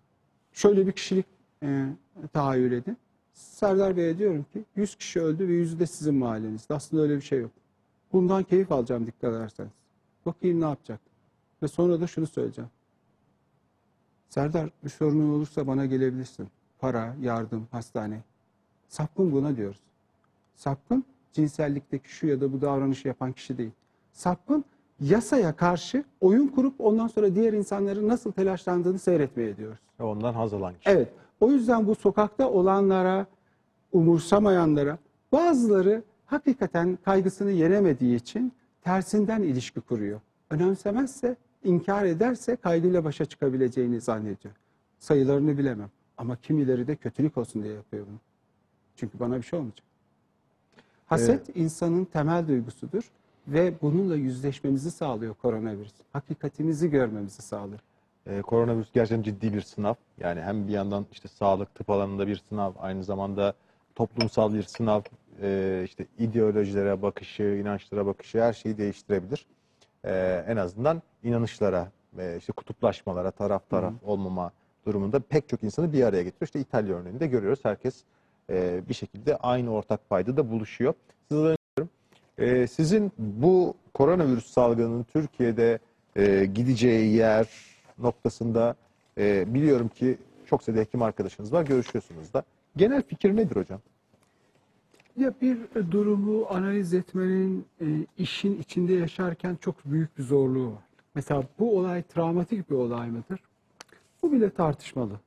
[0.52, 1.26] Şöyle bir kişilik
[1.62, 1.86] e,
[2.32, 2.96] tahayyül edin.
[3.32, 6.74] Serdar Bey'e diyorum ki 100 kişi öldü ve yüzü de sizin mahallenizde.
[6.74, 7.50] Aslında öyle bir şey yok.
[8.12, 9.70] Bundan keyif alacağım dikkat ederseniz.
[10.26, 11.00] Bakayım ne yapacak.
[11.62, 12.70] Ve sonra da şunu söyleyeceğim.
[14.28, 16.48] Serdar bir sorunun olursa bana gelebilirsin.
[16.78, 18.22] Para, yardım, hastane.
[18.88, 19.80] Sapkın buna diyoruz.
[20.56, 23.70] Sapkın cinsellikteki şu ya da bu davranışı yapan kişi değil.
[24.12, 24.64] Sapkın
[25.02, 29.78] yasaya karşı oyun kurup ondan sonra diğer insanların nasıl telaşlandığını seyretmeye diyoruz.
[30.00, 30.90] Ondan haz alan kişi.
[30.90, 31.08] Evet.
[31.40, 33.26] O yüzden bu sokakta olanlara,
[33.92, 34.98] umursamayanlara
[35.32, 40.20] bazıları hakikaten kaygısını yenemediği için tersinden ilişki kuruyor.
[40.50, 44.54] Önemsemezse, inkar ederse kaygıyla başa çıkabileceğini zannediyor.
[44.98, 45.90] Sayılarını bilemem.
[46.18, 48.18] Ama kimileri de kötülük olsun diye yapıyor bunu.
[48.96, 49.86] Çünkü bana bir şey olmayacak.
[51.06, 53.10] Haset insanın temel duygusudur
[53.48, 55.92] ve bununla yüzleşmemizi sağlıyor koronavirüs.
[56.12, 57.80] Hakikatimizi görmemizi sağlıyor.
[58.26, 59.94] Ee, koronavirüs gerçekten ciddi bir sınav.
[60.18, 63.54] Yani hem bir yandan işte sağlık, tıp alanında bir sınav, aynı zamanda
[63.94, 65.00] toplumsal bir sınav,
[65.42, 69.46] Ee, işte ideolojilere bakışı, inançlara bakışı her şeyi değiştirebilir.
[70.04, 74.52] Ee, en azından inanışlara, ve işte kutuplaşmalara, taraf taraf olmama
[74.86, 76.46] durumunda pek çok insanı bir araya getiriyor.
[76.46, 77.60] İşte İtalya örneğinde görüyoruz.
[77.62, 78.02] Herkes
[78.50, 80.94] e, bir şekilde aynı ortak payda da buluşuyor.
[81.30, 81.61] Dönüyorum.
[82.38, 85.78] Ee, sizin bu koronavirüs salgınının Türkiye'de
[86.16, 87.48] e, gideceği yer
[87.98, 88.76] noktasında
[89.18, 92.42] e, biliyorum ki çok sayıda hekim arkadaşınız var, görüşüyorsunuz da.
[92.76, 93.80] Genel fikir nedir hocam?
[95.16, 95.58] Ya bir
[95.90, 97.86] durumu analiz etmenin e,
[98.18, 100.82] işin içinde yaşarken çok büyük bir zorluğu var.
[101.14, 103.40] Mesela bu olay travmatik bir olay mıdır?
[104.22, 105.20] Bu bile tartışmalı.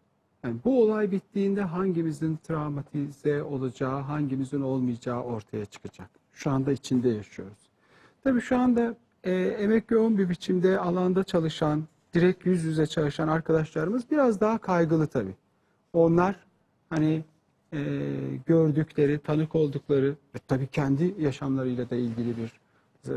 [0.43, 6.09] Yani bu olay bittiğinde hangimizin travmatize olacağı, hangimizin olmayacağı ortaya çıkacak.
[6.35, 7.69] Şu anda içinde yaşıyoruz.
[8.23, 14.11] Tabii şu anda e, emek yoğun bir biçimde alanda çalışan, direkt yüz yüze çalışan arkadaşlarımız
[14.11, 15.35] biraz daha kaygılı tabii.
[15.93, 16.35] Onlar
[16.89, 17.23] hani
[17.73, 17.79] e,
[18.45, 22.59] gördükleri, tanık oldukları ve tabii kendi yaşamlarıyla da ilgili bir
[23.09, 23.13] e,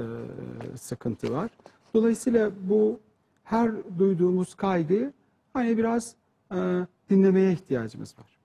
[0.77, 1.51] sıkıntı var.
[1.95, 3.01] Dolayısıyla bu
[3.45, 5.13] her duyduğumuz kaygıyı
[5.53, 6.15] hani biraz
[6.53, 8.38] e, dinlemeye ihtiyacımız var.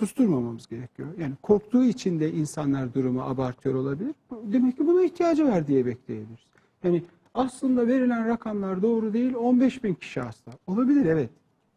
[0.00, 1.08] Susturmamamız gerekiyor.
[1.18, 4.14] Yani korktuğu için de insanlar durumu abartıyor olabilir.
[4.42, 6.44] Demek ki buna ihtiyacı var diye bekleyebiliriz.
[6.84, 7.02] Yani
[7.34, 9.34] aslında verilen rakamlar doğru değil.
[9.34, 10.52] 15 bin kişi hasta.
[10.66, 11.30] Olabilir evet.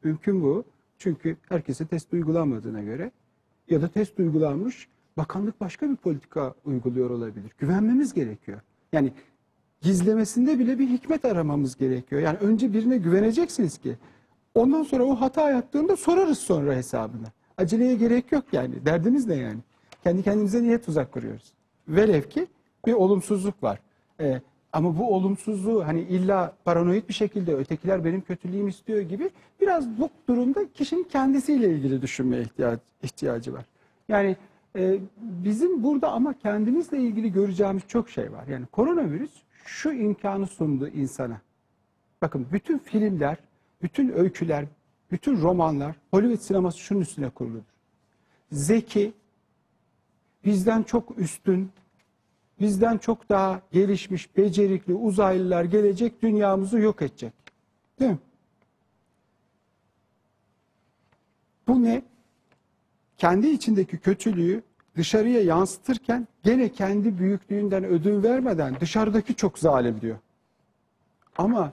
[0.03, 0.63] Mümkün bu.
[0.97, 3.11] Çünkü herkese test uygulanmadığına göre
[3.69, 7.51] ya da test uygulanmış bakanlık başka bir politika uyguluyor olabilir.
[7.57, 8.61] Güvenmemiz gerekiyor.
[8.93, 9.13] Yani
[9.81, 12.21] gizlemesinde bile bir hikmet aramamız gerekiyor.
[12.21, 13.97] Yani önce birine güveneceksiniz ki
[14.55, 17.27] ondan sonra o hata yaptığında sorarız sonra hesabını.
[17.57, 18.85] Aceleye gerek yok yani.
[18.85, 19.59] Derdimiz ne yani?
[20.03, 21.53] Kendi kendimize niye tuzak kuruyoruz?
[21.87, 22.47] Velev ki
[22.85, 23.79] bir olumsuzluk var.
[24.19, 24.41] Ee,
[24.73, 29.29] ama bu olumsuzluğu hani illa paranoid bir şekilde ötekiler benim kötülüğümü istiyor gibi
[29.61, 33.65] biraz bu durumda kişinin kendisiyle ilgili düşünmeye ihtiyaç, ihtiyacı var.
[34.09, 34.37] Yani
[34.75, 38.47] e, bizim burada ama kendimizle ilgili göreceğimiz çok şey var.
[38.47, 39.31] Yani koronavirüs
[39.65, 41.41] şu imkanı sundu insana.
[42.21, 43.37] Bakın bütün filmler,
[43.81, 44.65] bütün öyküler,
[45.13, 47.63] bütün romanlar, Hollywood sineması şunun üstüne kuruludur.
[48.51, 49.13] Zeki,
[50.45, 51.71] bizden çok üstün,
[52.59, 57.33] bizden çok daha gelişmiş, becerikli uzaylılar gelecek, dünyamızı yok edecek.
[57.99, 58.17] Değil mi?
[61.67, 62.01] Bu ne?
[63.17, 64.63] Kendi içindeki kötülüğü
[64.95, 70.17] dışarıya yansıtırken gene kendi büyüklüğünden ödün vermeden dışarıdaki çok zalim diyor.
[71.37, 71.71] Ama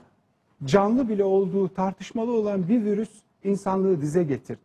[0.65, 3.09] canlı bile olduğu tartışmalı olan bir virüs
[3.43, 4.61] insanlığı dize getirdi.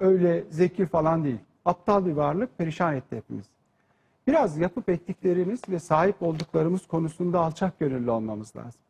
[0.00, 1.38] Öyle zeki falan değil.
[1.64, 3.46] Aptal bir varlık perişan etti hepimiz.
[4.26, 8.80] Biraz yapıp ettiklerimiz ve sahip olduklarımız konusunda alçak gönüllü olmamız lazım.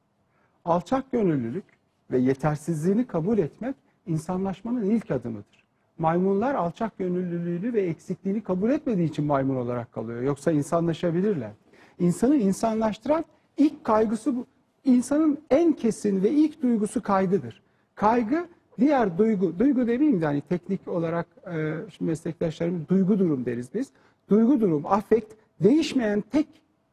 [0.64, 1.64] Alçak gönüllülük
[2.10, 5.64] ve yetersizliğini kabul etmek insanlaşmanın ilk adımıdır.
[5.98, 10.22] Maymunlar alçak gönüllülüğünü ve eksikliğini kabul etmediği için maymun olarak kalıyor.
[10.22, 11.50] Yoksa insanlaşabilirler.
[11.98, 13.24] İnsanı insanlaştıran
[13.56, 14.46] ilk kaygısı bu.
[14.84, 17.62] İnsanın en kesin ve ilk duygusu kaygıdır.
[18.02, 18.48] Kaygı
[18.80, 23.90] diğer duygu, duygu demeyeyim de hani teknik olarak e, şimdi meslektaşlarımız duygu durum deriz biz.
[24.30, 26.46] Duygu durum, affekt değişmeyen tek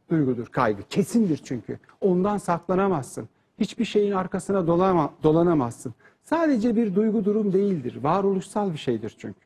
[0.09, 0.83] duygudur kaygı.
[0.89, 1.79] Kesindir çünkü.
[2.01, 3.29] Ondan saklanamazsın.
[3.59, 5.93] Hiçbir şeyin arkasına dolama, dolanamazsın.
[6.23, 7.99] Sadece bir duygu durum değildir.
[8.03, 9.39] Varoluşsal bir şeydir çünkü.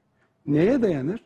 [0.45, 1.23] Neye dayanır?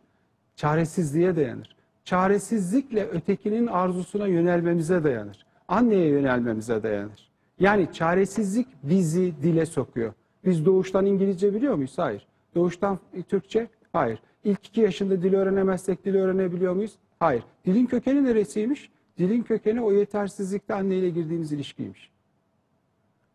[0.56, 1.76] Çaresizliğe dayanır.
[2.04, 5.45] Çaresizlikle ötekinin arzusuna yönelmemize dayanır.
[5.67, 7.30] Anneye yönelmemize dayanır.
[7.60, 10.13] Yani çaresizlik bizi dile sokuyor.
[10.45, 11.97] Biz doğuştan İngilizce biliyor muyuz?
[11.97, 12.28] Hayır.
[12.56, 13.67] Doğuştan Türkçe?
[13.93, 14.19] Hayır.
[14.43, 16.95] İlk iki yaşında dil öğrenemezsek dil öğrenebiliyor muyuz?
[17.19, 17.43] Hayır.
[17.65, 18.89] Dilin kökeni neresiymiş?
[19.17, 22.12] Dilin kökeni o yetersizlikte anneyle girdiğimiz ilişkiymiş.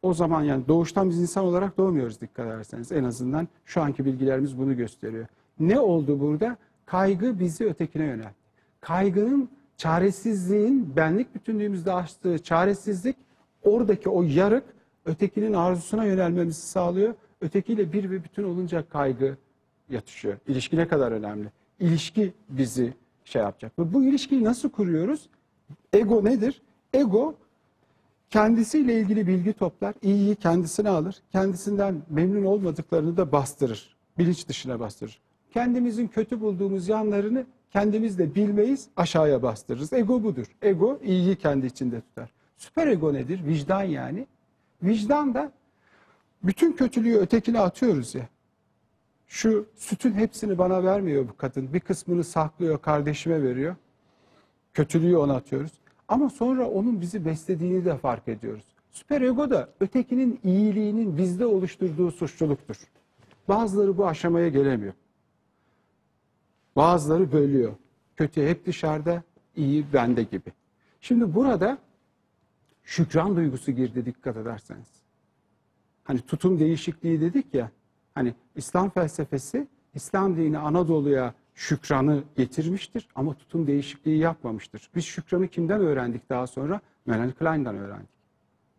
[0.03, 2.93] O zaman yani doğuştan biz insan olarak doğmuyoruz dikkat ederseniz.
[2.93, 5.27] En azından şu anki bilgilerimiz bunu gösteriyor.
[5.61, 6.57] Ne oldu burada?
[6.87, 8.35] Kaygı bizi ötekine yöneltti.
[8.81, 13.17] Kaygının çaresizliğin benlik bütünlüğümüzde açtığı çaresizlik
[13.63, 14.65] oradaki o yarık
[15.07, 17.15] ötekinin arzusuna yönelmemizi sağlıyor.
[17.41, 19.37] Ötekiyle bir ve bütün olunca kaygı
[19.91, 20.39] yatışıyor.
[20.49, 21.49] İlişki ne kadar önemli?
[21.81, 23.79] İlişki bizi şey yapacak.
[23.79, 25.29] Ve bu ilişkiyi nasıl kuruyoruz?
[25.93, 26.63] Ego nedir?
[26.93, 27.35] Ego
[28.31, 35.21] kendisiyle ilgili bilgi toplar, iyiyi kendisine alır, kendisinden memnun olmadıklarını da bastırır, bilinç dışına bastırır.
[35.51, 39.93] Kendimizin kötü bulduğumuz yanlarını kendimiz de bilmeyiz, aşağıya bastırırız.
[39.93, 40.47] Ego budur.
[40.63, 42.31] Ego iyiyi kendi içinde tutar.
[42.57, 43.47] Süper ego nedir?
[43.47, 44.27] Vicdan yani.
[44.83, 45.53] Vicdan da
[46.43, 48.29] bütün kötülüğü ötekine atıyoruz ya.
[49.27, 51.73] Şu sütün hepsini bana vermiyor bu kadın.
[51.73, 53.77] Bir kısmını saklıyor, kardeşime veriyor.
[54.75, 55.73] Kötülüğü ona atıyoruz.
[56.09, 58.65] Ama sonra onun bizi beslediğini de fark ediyoruz.
[58.91, 62.77] Süper ego da ötekinin iyiliğinin bizde oluşturduğu suçluluktur.
[63.49, 64.93] Bazıları bu aşamaya gelemiyor.
[66.77, 67.73] Bazıları bölüyor.
[68.17, 69.23] Kötü hep dışarıda,
[69.57, 70.53] iyi bende gibi.
[71.01, 71.79] Şimdi burada
[72.83, 74.89] şükran duygusu girdi dikkat ederseniz.
[76.05, 77.71] Hani tutum değişikliği dedik ya.
[78.15, 84.91] Hani İslam felsefesi İslam dini Anadolu'ya şükranı getirmiştir ama tutum değişikliği yapmamıştır.
[84.95, 86.81] Biz şükranı kimden öğrendik daha sonra?
[87.07, 88.09] Melanie Klein'dan öğrendik.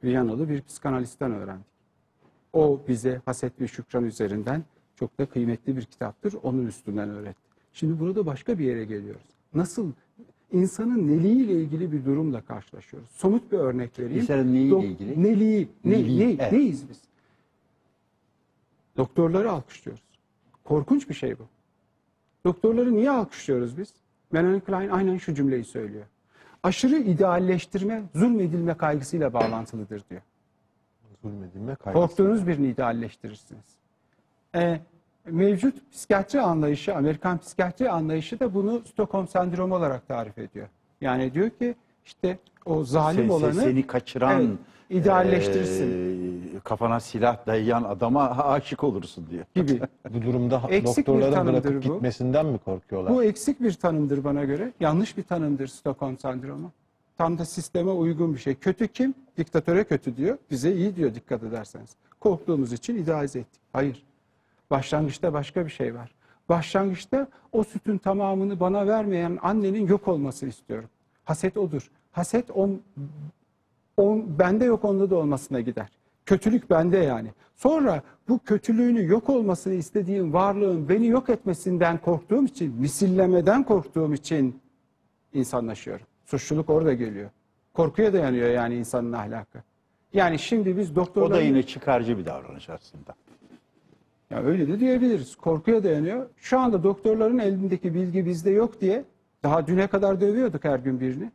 [0.04, 1.74] Viyanalı bir psikanalistten öğrendik.
[2.54, 4.64] O bize haset ve şükran üzerinden
[4.96, 6.36] çok da kıymetli bir kitaptır.
[6.44, 7.42] Onun üstünden öğretti.
[7.74, 9.26] Şimdi burada başka bir yere geliyoruz.
[9.54, 9.92] Nasıl
[10.54, 13.10] insanın neliğiyle ilgili bir durumla karşılaşıyoruz.
[13.10, 14.22] Somut bir örnek vereyim.
[14.22, 15.24] İnsanın neyiyle Dok- ilgili?
[15.24, 15.70] Neliği.
[15.84, 16.52] Ne, Neliği, ne, evet.
[16.52, 17.02] Neyiz biz?
[18.98, 20.04] Doktorları alkışlıyoruz.
[20.64, 21.44] Korkunç bir şey bu.
[22.46, 23.94] Doktorları niye alkışlıyoruz biz?
[24.32, 26.06] Melanie Klein aynen şu cümleyi söylüyor.
[26.64, 30.22] Aşırı idealleştirme, zulmedilme kaygısıyla bağlantılıdır diyor.
[31.22, 31.94] Zulmedilme kaygısı.
[32.08, 33.64] Korktuğunuz birini idealleştirirsiniz.
[34.56, 34.82] Ee,
[35.32, 40.68] mevcut psikiyatri anlayışı, Amerikan psikiyatri anlayışı da bunu Stockholm sendromu olarak tarif ediyor.
[41.02, 44.50] Yani diyor ki işte o zalim Se- olanı seni kaçıran Evet,
[44.90, 45.92] idealleştirirsin.
[46.54, 49.46] eee, kafana silah dayayan adama aşık olursun diyor.
[49.56, 49.80] gibi.
[50.10, 51.80] Bu durumda Eksik doktorların bırakıp bu.
[51.94, 53.14] gitmesinden mi korkuyorlar?
[53.14, 54.72] Bu eksik bir tanımdır bana göre.
[54.80, 56.72] Yanlış bir tanımdır Stockholm sendromu.
[57.18, 58.56] Tam da sisteme uygun bir şey.
[58.56, 59.14] Kötü kim?
[59.38, 60.38] Diktatöre kötü diyor.
[60.52, 61.90] Bize iyi diyor dikkat ederseniz.
[62.20, 63.62] Korktuğumuz için idealize ettik.
[63.74, 64.04] Hayır.
[64.74, 66.12] Başlangıçta başka bir şey var.
[66.50, 70.90] Başlangıçta o sütün tamamını bana vermeyen annenin yok olmasını istiyorum.
[71.24, 71.92] Haset odur.
[72.12, 72.82] Haset on,
[73.98, 75.90] on, bende yok onda da olmasına gider.
[76.26, 77.30] Kötülük bende yani.
[77.56, 84.62] Sonra bu kötülüğünü yok olmasını istediğim varlığın beni yok etmesinden korktuğum için, misillemeden korktuğum için
[85.34, 86.06] insanlaşıyorum.
[86.26, 87.30] Suçluluk orada geliyor.
[87.74, 89.64] Korkuya dayanıyor yani insanın ahlakı.
[90.14, 91.34] Yani şimdi biz O doktorların...
[91.34, 93.16] da yine çıkarcı bir davranış aslında.
[94.34, 95.36] Ya öyle de diyebiliriz.
[95.36, 96.26] Korkuya dayanıyor.
[96.38, 99.04] Şu anda doktorların elindeki bilgi bizde yok diye
[99.44, 101.32] daha düne kadar dövüyorduk her gün birini.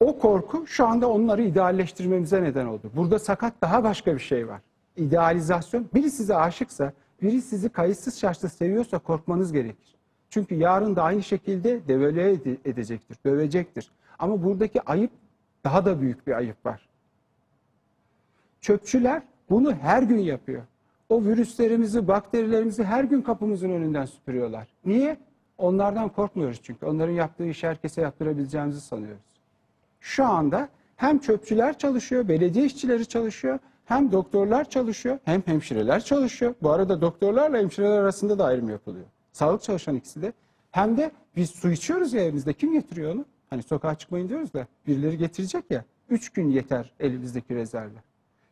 [0.00, 2.90] O korku şu anda onları idealleştirmemize neden oldu.
[2.96, 4.60] Burada sakat daha başka bir şey var.
[4.96, 5.86] İdealizasyon.
[5.94, 9.94] Biri size aşıksa, biri sizi kayıtsız şartsız seviyorsa korkmanız gerekir.
[10.30, 13.90] Çünkü yarın da aynı şekilde devalüe ede- edecektir, dövecektir.
[14.18, 15.10] Ama buradaki ayıp
[15.64, 16.88] daha da büyük bir ayıp var.
[18.60, 20.62] Çöpçüler bunu her gün yapıyor.
[21.14, 24.68] O virüslerimizi, bakterilerimizi her gün kapımızın önünden süpürüyorlar.
[24.84, 25.16] Niye?
[25.58, 26.86] Onlardan korkmuyoruz çünkü.
[26.86, 29.22] Onların yaptığı işi herkese yaptırabileceğimizi sanıyoruz.
[30.00, 36.54] Şu anda hem çöpçüler çalışıyor, belediye işçileri çalışıyor, hem doktorlar çalışıyor, hem hemşireler çalışıyor.
[36.62, 39.06] Bu arada doktorlarla hemşireler arasında da ayrım yapılıyor.
[39.32, 40.32] Sağlık çalışan ikisi de.
[40.70, 42.52] Hem de biz su içiyoruz ya evimizde.
[42.52, 43.24] Kim getiriyor onu?
[43.50, 45.84] Hani sokağa çıkmayın diyoruz da birileri getirecek ya.
[46.10, 48.02] Üç gün yeter elimizdeki rezervler.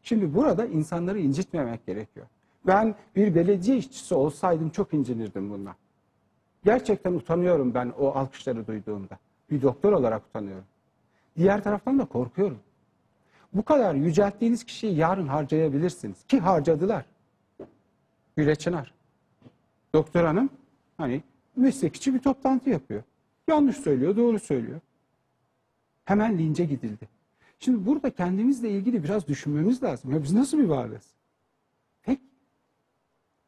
[0.03, 2.27] Şimdi burada insanları incitmemek gerekiyor.
[2.67, 5.75] Ben bir belediye işçisi olsaydım çok incinirdim bundan.
[6.65, 9.19] Gerçekten utanıyorum ben o alkışları duyduğumda.
[9.51, 10.65] Bir doktor olarak utanıyorum.
[11.37, 12.59] Diğer taraftan da korkuyorum.
[13.53, 16.25] Bu kadar yücelttiğiniz kişiyi yarın harcayabilirsiniz.
[16.25, 17.05] Ki harcadılar.
[18.37, 18.95] Güle Çınar.
[19.95, 20.51] Doktor hanım
[20.97, 21.23] hani
[21.57, 23.03] meslekçi bir toplantı yapıyor.
[23.49, 24.81] Yanlış söylüyor, doğru söylüyor.
[26.05, 27.09] Hemen lince gidildi.
[27.59, 30.13] Şimdi burada kendimizle ilgili biraz düşünmemiz lazım.
[30.13, 31.07] Ya biz nasıl bir varlığız?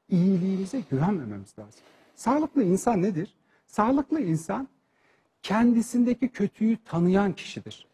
[0.08, 1.80] İyiliğimize güvenmememiz lazım.
[2.14, 3.34] Sağlıklı insan nedir?
[3.66, 4.68] Sağlıklı insan
[5.42, 7.86] kendisindeki kötüyü tanıyan kişidir.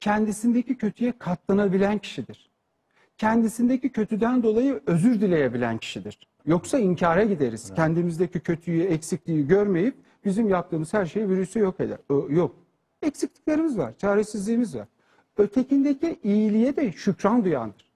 [0.00, 2.50] Kendisindeki kötüye katlanabilen kişidir.
[3.18, 6.18] Kendisindeki kötüden dolayı özür dileyebilen kişidir.
[6.46, 7.74] Yoksa inkara gideriz.
[7.74, 11.98] Kendimizdeki kötüyü, eksikliği görmeyip bizim yaptığımız her şeyi virüsü yok eder.
[12.10, 12.56] Ö- Yok.
[13.02, 14.86] Eksikliklerimiz var, çaresizliğimiz var.
[15.36, 17.90] Ötekindeki iyiliğe de şükran duyandır.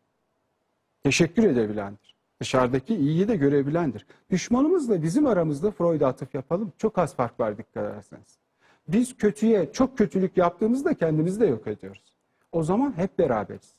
[1.02, 2.04] Teşekkür edebilendir.
[2.40, 4.07] Dışarıdaki iyiyi de görebilendir.
[4.31, 6.73] Düşmanımızla bizim aramızda Freud'a atıf yapalım.
[6.79, 8.38] Çok az fark var dikkat ederseniz.
[8.88, 12.14] Biz kötüye çok kötülük yaptığımızda kendimizi de yok ediyoruz.
[12.53, 13.75] O zaman hep beraberiz.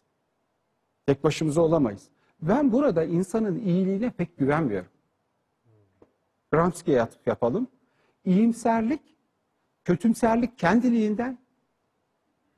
[1.05, 2.07] Tek başımıza olamayız.
[2.41, 4.89] Ben burada insanın iyiliğine pek güvenmiyorum.
[6.51, 7.67] Gramsci'ye atıf yapalım.
[8.25, 9.01] İyimserlik,
[9.83, 11.37] kötümserlik kendiliğinden,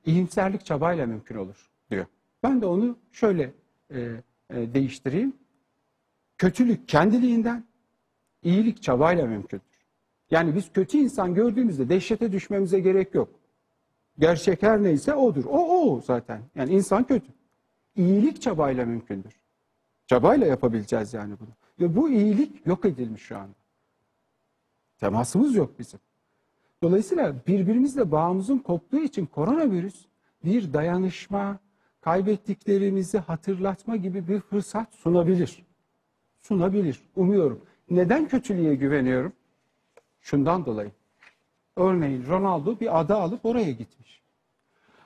[0.05, 2.05] iyimserlik çabayla mümkün olur diyor.
[2.43, 3.53] Ben de onu şöyle
[3.91, 3.99] e,
[4.49, 5.33] e, değiştireyim.
[6.38, 7.63] Kötülük kendiliğinden,
[8.43, 9.65] iyilik çabayla mümkündür.
[10.32, 13.30] Yani biz kötü insan gördüğümüzde dehşete düşmemize gerek yok.
[14.19, 15.45] Gerçek her neyse odur.
[15.45, 16.41] O o zaten.
[16.56, 17.28] Yani insan kötü.
[17.95, 19.34] İyilik çabayla mümkündür.
[20.08, 21.50] Çabayla yapabileceğiz yani bunu.
[21.80, 23.56] Ve bu iyilik yok edilmiş şu anda.
[24.97, 26.00] Temasımız yok bizim.
[26.84, 30.06] Dolayısıyla birbirimizle bağımızın koptuğu için koronavirüs
[30.43, 31.60] bir dayanışma,
[32.02, 35.65] kaybettiklerimizi hatırlatma gibi bir fırsat sunabilir.
[36.47, 36.99] Sunabilir.
[37.15, 37.62] Umuyorum.
[37.89, 39.33] Neden kötülüğe güveniyorum?
[40.21, 40.91] Şundan dolayı.
[41.75, 44.21] Örneğin Ronaldo bir ada alıp oraya gitmiş.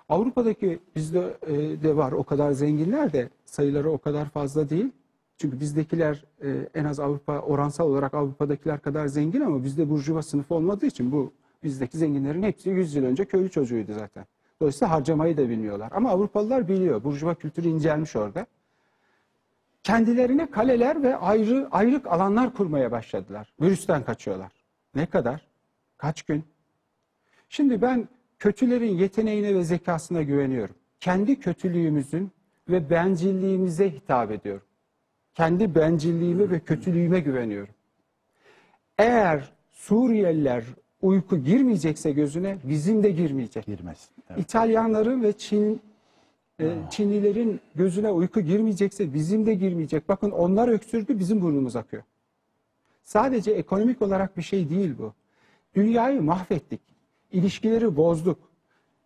[0.09, 4.91] Avrupa'daki bizde e, de var o kadar zenginler de sayıları o kadar fazla değil.
[5.37, 10.55] Çünkü bizdekiler e, en az Avrupa oransal olarak Avrupa'dakiler kadar zengin ama bizde burjuva sınıfı
[10.55, 11.31] olmadığı için bu
[11.63, 14.25] bizdeki zenginlerin hepsi 100 yıl önce köylü çocuğuydu zaten.
[14.61, 15.89] Dolayısıyla harcamayı da bilmiyorlar.
[15.95, 17.03] Ama Avrupalılar biliyor.
[17.03, 18.45] Burjuva kültürü incelmiş orada.
[19.83, 23.53] Kendilerine kaleler ve ayrı ayrık alanlar kurmaya başladılar.
[23.61, 24.51] Virüsten kaçıyorlar.
[24.95, 25.47] Ne kadar?
[25.97, 26.43] Kaç gün?
[27.49, 28.07] Şimdi ben
[28.39, 30.75] kötülerin yeteneğine ve zekasına güveniyorum.
[30.99, 32.31] Kendi kötülüğümüzün
[32.69, 34.65] ve bencilliğimize hitap ediyorum.
[35.33, 37.73] Kendi bencilliğime ve kötülüğüme güveniyorum.
[38.97, 40.63] Eğer Suriyeliler
[41.01, 43.65] uyku girmeyecekse gözüne bizim de girmeyecek.
[43.65, 44.09] Girmez.
[44.29, 44.39] Evet.
[44.41, 45.81] İtalyanların ve Çin
[46.89, 50.09] Çinlilerin gözüne uyku girmeyecekse bizim de girmeyecek.
[50.09, 52.03] Bakın onlar öksürdü bizim burnumuz akıyor.
[53.03, 55.13] Sadece ekonomik olarak bir şey değil bu.
[55.75, 56.81] Dünyayı mahvettik.
[57.31, 58.39] İlişkileri bozduk.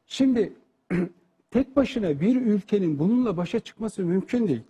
[0.05, 0.53] Şimdi
[1.51, 4.63] tek başına bir ülkenin bununla başa çıkması mümkün değil.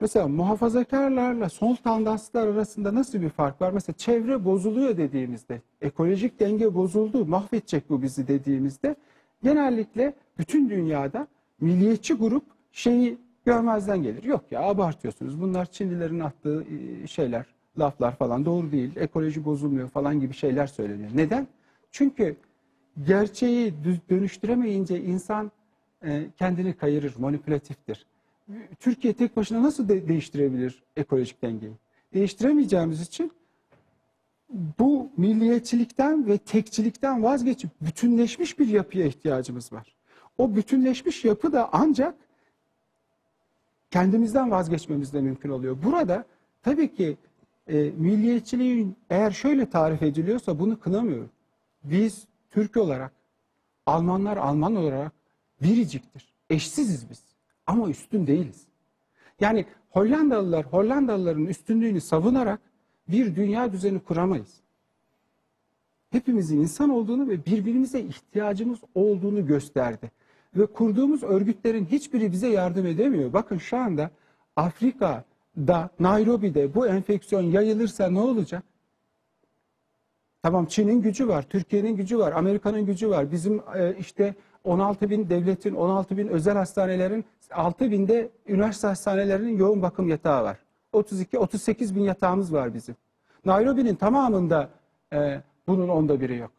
[0.00, 3.72] Mesela muhafazakarlarla sol tandanslar arasında nasıl bir fark var?
[3.72, 8.96] Mesela çevre bozuluyor dediğimizde, ekolojik denge bozuldu, mahvedecek bu bizi dediğimizde
[9.42, 11.26] genellikle bütün dünyada
[11.62, 14.24] milliyetçi grup şeyi görmezden gelir.
[14.24, 15.40] Yok ya abartıyorsunuz.
[15.40, 17.46] Bunlar Çinlilerin attığı e, şeyler,
[17.78, 18.96] laflar falan doğru değil.
[18.96, 21.10] Ekoloji bozulmuyor falan gibi şeyler söyleniyor.
[21.14, 21.46] Neden?
[21.90, 22.36] Çünkü
[23.06, 23.74] gerçeği
[24.10, 25.50] dönüştüremeyince insan
[26.04, 28.06] e, kendini kayırır, manipülatiftir.
[28.80, 31.72] Türkiye tek başına nasıl de- değiştirebilir ekolojik dengeyi?
[32.14, 33.32] Değiştiremeyeceğimiz için
[34.78, 39.96] bu milliyetçilikten ve tekçilikten vazgeçip bütünleşmiş bir yapıya ihtiyacımız var.
[40.38, 42.14] O bütünleşmiş yapı da ancak
[43.90, 45.76] kendimizden vazgeçmemizle mümkün oluyor.
[45.84, 46.24] Burada
[46.62, 47.16] tabii ki
[47.66, 51.30] e, milliyetçiliğin eğer şöyle tarif ediliyorsa bunu kınamıyorum.
[51.84, 53.12] Biz Türk olarak,
[53.86, 55.12] Almanlar Alman olarak
[55.62, 56.32] biriciktir.
[56.50, 57.22] Eşsiziz biz
[57.66, 58.66] ama üstün değiliz.
[59.40, 62.60] Yani Hollandalılar Hollandalıların üstünlüğünü savunarak
[63.08, 64.60] bir dünya düzeni kuramayız.
[66.10, 70.10] Hepimizin insan olduğunu ve birbirimize ihtiyacımız olduğunu gösterdi.
[70.56, 73.32] Ve kurduğumuz örgütlerin hiçbiri bize yardım edemiyor.
[73.32, 74.10] Bakın şu anda
[74.56, 78.62] Afrika'da, Nairobi'de bu enfeksiyon yayılırsa ne olacak?
[80.42, 83.32] Tamam Çin'in gücü var, Türkiye'nin gücü var, Amerika'nın gücü var.
[83.32, 84.34] Bizim e, işte
[84.64, 90.58] 16 bin devletin, 16 bin özel hastanelerin, 6 binde üniversite hastanelerinin yoğun bakım yatağı var.
[90.92, 92.96] 32-38 bin yatağımız var bizim.
[93.44, 94.68] Nairobi'nin tamamında
[95.12, 96.50] e, bunun onda biri yok.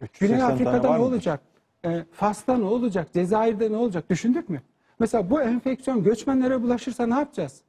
[0.00, 1.40] 380 Güney Afrika'da ne olacak?
[1.84, 3.12] E, Fas'ta ne olacak?
[3.12, 4.10] Cezayir'de ne olacak?
[4.10, 4.62] Düşündük mü?
[4.98, 7.62] Mesela bu enfeksiyon göçmenlere bulaşırsa ne yapacağız?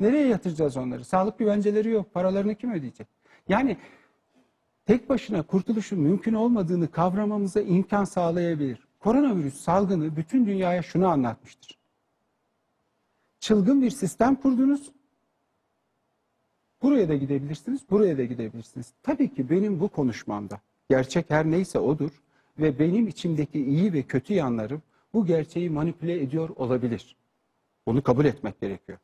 [0.00, 1.04] Nereye yatıracağız onları?
[1.04, 2.14] Sağlık güvenceleri yok.
[2.14, 3.08] Paralarını kim ödeyecek?
[3.48, 3.76] Yani
[4.86, 8.78] tek başına kurtuluşun mümkün olmadığını kavramamıza imkan sağlayabilir.
[9.00, 11.78] Koronavirüs salgını bütün dünyaya şunu anlatmıştır.
[13.40, 14.92] Çılgın bir sistem kurdunuz.
[16.82, 18.92] Buraya da gidebilirsiniz, buraya da gidebilirsiniz.
[19.02, 22.23] Tabii ki benim bu konuşmamda gerçek her neyse odur
[22.58, 24.82] ve benim içimdeki iyi ve kötü yanlarım
[25.14, 27.16] bu gerçeği manipüle ediyor olabilir.
[27.86, 28.98] Bunu kabul etmek gerekiyor.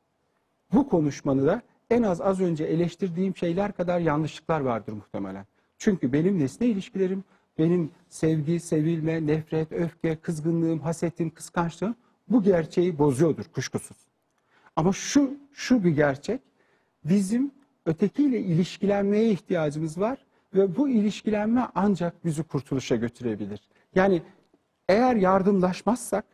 [0.73, 5.47] Bu konuşmanı da en az az önce eleştirdiğim şeyler kadar yanlışlıklar vardır muhtemelen.
[5.79, 7.25] Çünkü benim nesne ilişkilerim,
[7.59, 11.97] benim sevgi, sevilme, nefret, öfke, kızgınlığım, hasetim, kıskançlığım
[12.29, 13.97] bu gerçeği bozuyordur kuşkusuz.
[14.77, 16.41] Ama şu şu bir gerçek.
[17.05, 17.51] Bizim
[17.87, 20.19] ötekiyle ilişkilenmeye ihtiyacımız var
[20.55, 23.61] ve bu ilişkilenme ancak bizi kurtuluşa götürebilir.
[23.95, 24.23] Yani
[24.89, 26.25] eğer yardımlaşmazsak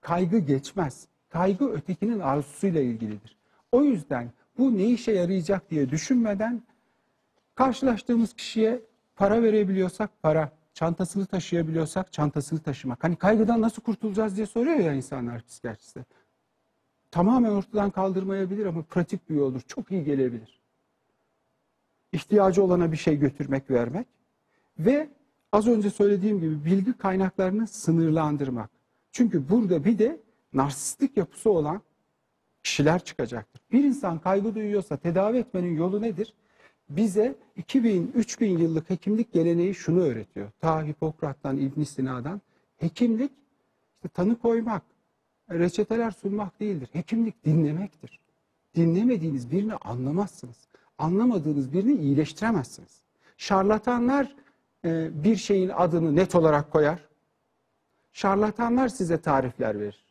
[0.00, 1.08] kaygı geçmez.
[1.28, 3.36] Kaygı ötekinin arzusuyla ilgilidir.
[3.72, 6.62] O yüzden bu ne işe yarayacak diye düşünmeden
[7.54, 8.80] karşılaştığımız kişiye
[9.16, 13.04] para verebiliyorsak para, çantasını taşıyabiliyorsak çantasını taşımak.
[13.04, 16.04] Hani kaygıdan nasıl kurtulacağız diye soruyor ya insanlar psikiyatriste.
[17.10, 19.60] Tamamen ortadan kaldırmayabilir ama pratik bir yoldur.
[19.60, 20.60] Çok iyi gelebilir.
[22.14, 24.06] İhtiyacı olana bir şey götürmek, vermek
[24.78, 25.08] ve
[25.52, 28.70] az önce söylediğim gibi bilgi kaynaklarını sınırlandırmak.
[29.12, 30.20] Çünkü burada bir de
[30.52, 31.82] narsistik yapısı olan
[32.62, 33.62] kişiler çıkacaktır.
[33.72, 36.34] Bir insan kaygı duyuyorsa tedavi etmenin yolu nedir?
[36.88, 40.50] Bize 2000-3000 yıllık hekimlik geleneği şunu öğretiyor.
[40.60, 42.40] Ta Hipokrat'tan, İbn Sina'dan
[42.76, 43.32] hekimlik
[43.94, 44.82] işte tanı koymak,
[45.50, 46.88] reçeteler sunmak değildir.
[46.92, 48.20] Hekimlik dinlemektir.
[48.74, 50.56] Dinlemediğiniz birini anlamazsınız.
[50.98, 53.02] Anlamadığınız birini iyileştiremezsiniz.
[53.36, 54.36] Şarlatanlar
[54.84, 57.08] e, bir şeyin adını net olarak koyar.
[58.12, 60.04] Şarlatanlar size tarifler verir.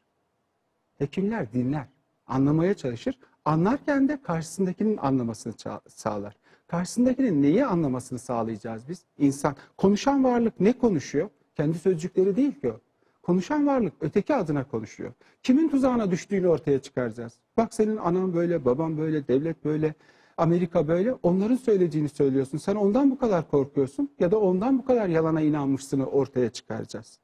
[0.98, 1.86] Hekimler dinler,
[2.28, 3.20] anlamaya çalışır.
[3.46, 5.54] Anlarken de karşısındakinin anlamasını
[5.88, 6.38] sağlar.
[6.68, 9.06] Karşısındakinin neyi anlamasını sağlayacağız biz?
[9.18, 9.56] İnsan.
[9.78, 11.30] Konuşan varlık ne konuşuyor?
[11.56, 12.80] Kendi sözcükleri değil ki o.
[13.24, 15.14] Konuşan varlık öteki adına konuşuyor.
[15.44, 17.34] Kimin tuzağına düştüğünü ortaya çıkaracağız.
[17.58, 19.94] Bak senin anan böyle, baban böyle, devlet böyle,
[20.38, 21.14] Amerika böyle.
[21.14, 22.58] Onların söylediğini söylüyorsun.
[22.58, 27.20] Sen ondan bu kadar korkuyorsun ya da ondan bu kadar yalana inanmışsını ortaya çıkaracağız.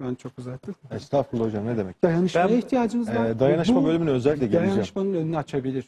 [0.00, 0.74] Ben çok uzattım.
[0.90, 2.02] Estağfurullah hocam ne demek.
[2.02, 3.26] Dayanışmaya Ben- ihtiyacımız var.
[3.30, 4.70] Ee, dayanışma Bu- bölümüne özellikle geleceğim.
[4.70, 5.86] Dayanışmanın önünü açabilir.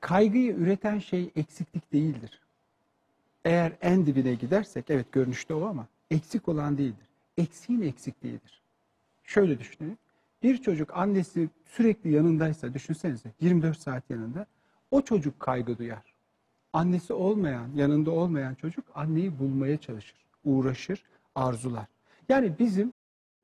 [0.00, 2.40] Kaygıyı üreten şey eksiklik değildir.
[3.44, 7.06] Eğer en dibine gidersek, evet görünüşte o ama eksik olan değildir.
[7.38, 8.62] Eksiğin eksikliğidir.
[9.24, 9.98] Şöyle düşünün.
[10.42, 14.46] Bir çocuk annesi sürekli yanındaysa, düşünsenize 24 saat yanında,
[14.90, 16.14] o çocuk kaygı duyar.
[16.72, 21.04] Annesi olmayan, yanında olmayan çocuk anneyi bulmaya çalışır, uğraşır,
[21.34, 21.86] arzular.
[22.28, 22.92] Yani bizim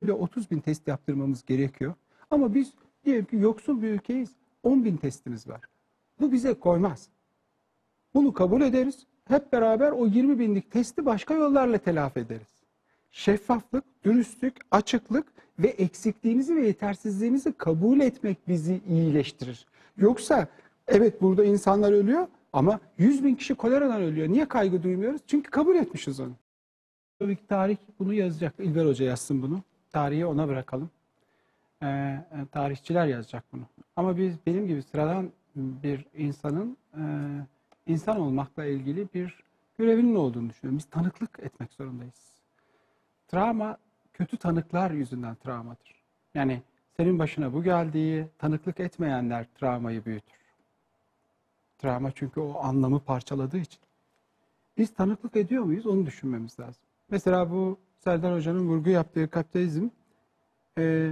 [0.01, 1.93] böyle 30 bin test yaptırmamız gerekiyor.
[2.31, 2.73] Ama biz
[3.05, 4.31] diyelim ki yoksul bir ülkeyiz.
[4.63, 5.61] 10 bin testimiz var.
[6.19, 7.07] Bu bize koymaz.
[8.13, 9.05] Bunu kabul ederiz.
[9.27, 12.61] Hep beraber o 20 binlik testi başka yollarla telafi ederiz.
[13.11, 15.27] Şeffaflık, dürüstlük, açıklık
[15.59, 19.65] ve eksikliğimizi ve yetersizliğimizi kabul etmek bizi iyileştirir.
[19.97, 20.47] Yoksa
[20.91, 24.29] evet burada insanlar ölüyor ama 100 bin kişi koleradan ölüyor.
[24.29, 25.21] Niye kaygı duymuyoruz?
[25.27, 26.33] Çünkü kabul etmişiz onu.
[27.19, 28.53] Ki tarih bunu yazacak.
[28.59, 29.61] İlber Hoca yazsın bunu.
[29.91, 30.89] Tarihi ona bırakalım.
[31.83, 33.63] Ee, e, tarihçiler yazacak bunu.
[33.95, 37.01] Ama biz benim gibi sıradan bir insanın e,
[37.87, 39.43] insan olmakla ilgili bir
[39.77, 40.77] görevinin olduğunu düşünüyorum.
[40.77, 42.35] Biz tanıklık etmek zorundayız.
[43.27, 43.77] Travma
[44.13, 46.03] kötü tanıklar yüzünden travmadır.
[46.33, 46.61] Yani
[46.97, 50.40] senin başına bu geldiği tanıklık etmeyenler travmayı büyütür.
[51.81, 53.79] Travma çünkü o anlamı parçaladığı için.
[54.77, 56.83] Biz tanıklık ediyor muyuz onu düşünmemiz lazım.
[57.09, 59.87] Mesela bu Serdar Hoca'nın vurgu yaptığı kapitalizm
[60.77, 61.11] e,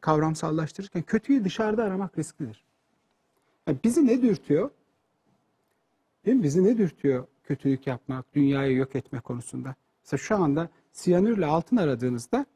[0.00, 2.64] kavramsallaştırırken kötüyü dışarıda aramak risklidir.
[3.66, 4.70] Yani bizi ne dürtüyor?
[6.26, 6.42] Değil mi?
[6.42, 9.74] Bizi ne dürtüyor kötülük yapmak, dünyayı yok etme konusunda?
[10.04, 12.46] Mesela şu anda siyanürle altın aradığınızda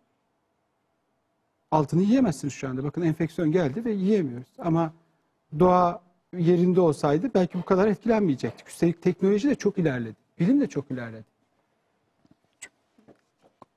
[1.73, 2.85] altını yiyemezsiniz şu anda.
[2.85, 4.49] Bakın enfeksiyon geldi ve yiyemiyoruz.
[4.59, 4.93] Ama
[5.59, 6.03] doğa
[6.39, 8.69] yerinde olsaydı belki bu kadar etkilenmeyecektik.
[8.69, 10.17] Üstelik teknoloji de çok ilerledi.
[10.41, 11.25] Bilim de çok ilerledi.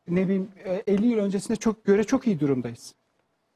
[0.08, 2.96] Ne bileyim e, 50 yıl öncesine çok göre çok iyi durumdayız.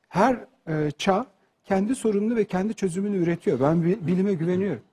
[0.08, 1.26] Her e, çağ
[1.66, 3.60] kendi sorununu ve kendi çözümünü üretiyor.
[3.60, 4.84] Ben bi- bilime güveniyorum.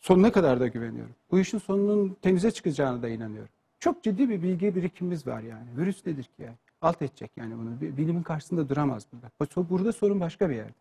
[0.00, 1.14] Sonuna kadar da güveniyorum.
[1.30, 3.48] Bu işin sonunun temize çıkacağına da inanıyorum.
[3.80, 5.66] Çok ciddi bir bilgi birikimimiz var yani.
[5.76, 6.56] Virüs nedir ki yani?
[6.84, 7.80] Alt edecek yani bunu.
[7.80, 9.30] Bi- Bilimin karşısında duramaz burada.
[9.56, 10.72] Bu- Burada sorun başka bir yerde.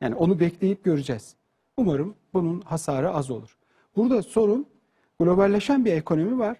[0.00, 1.34] Yani onu bekleyip göreceğiz.
[1.76, 3.56] Umarım bunun hasarı az olur.
[3.96, 4.66] Burada sorun
[5.20, 6.56] globalleşen bir ekonomi var.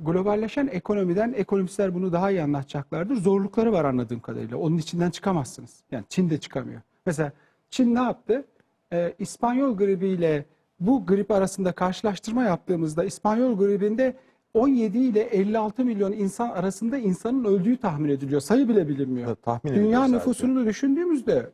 [0.00, 3.16] Globalleşen ekonomiden ekonomistler bunu daha iyi anlatacaklardır.
[3.16, 4.56] Zorlukları var anladığım kadarıyla.
[4.56, 5.80] Onun içinden çıkamazsınız.
[5.90, 6.80] Yani Çin de çıkamıyor.
[7.06, 7.32] Mesela
[7.70, 8.44] Çin ne yaptı?
[8.92, 10.44] Ee, İspanyol gribiyle
[10.80, 14.16] bu grip arasında karşılaştırma yaptığımızda İspanyol gribinde
[14.54, 18.40] 17 ile 56 milyon insan arasında insanın öldüğü tahmin ediliyor.
[18.40, 19.28] Sayı bile bilinmiyor.
[19.28, 21.50] Evet, tahmin Dünya nüfusunu da düşündüğümüzde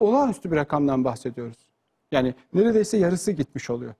[0.00, 1.58] olağanüstü bir rakamdan bahsediyoruz.
[2.12, 3.94] Yani neredeyse yarısı gitmiş oluyor.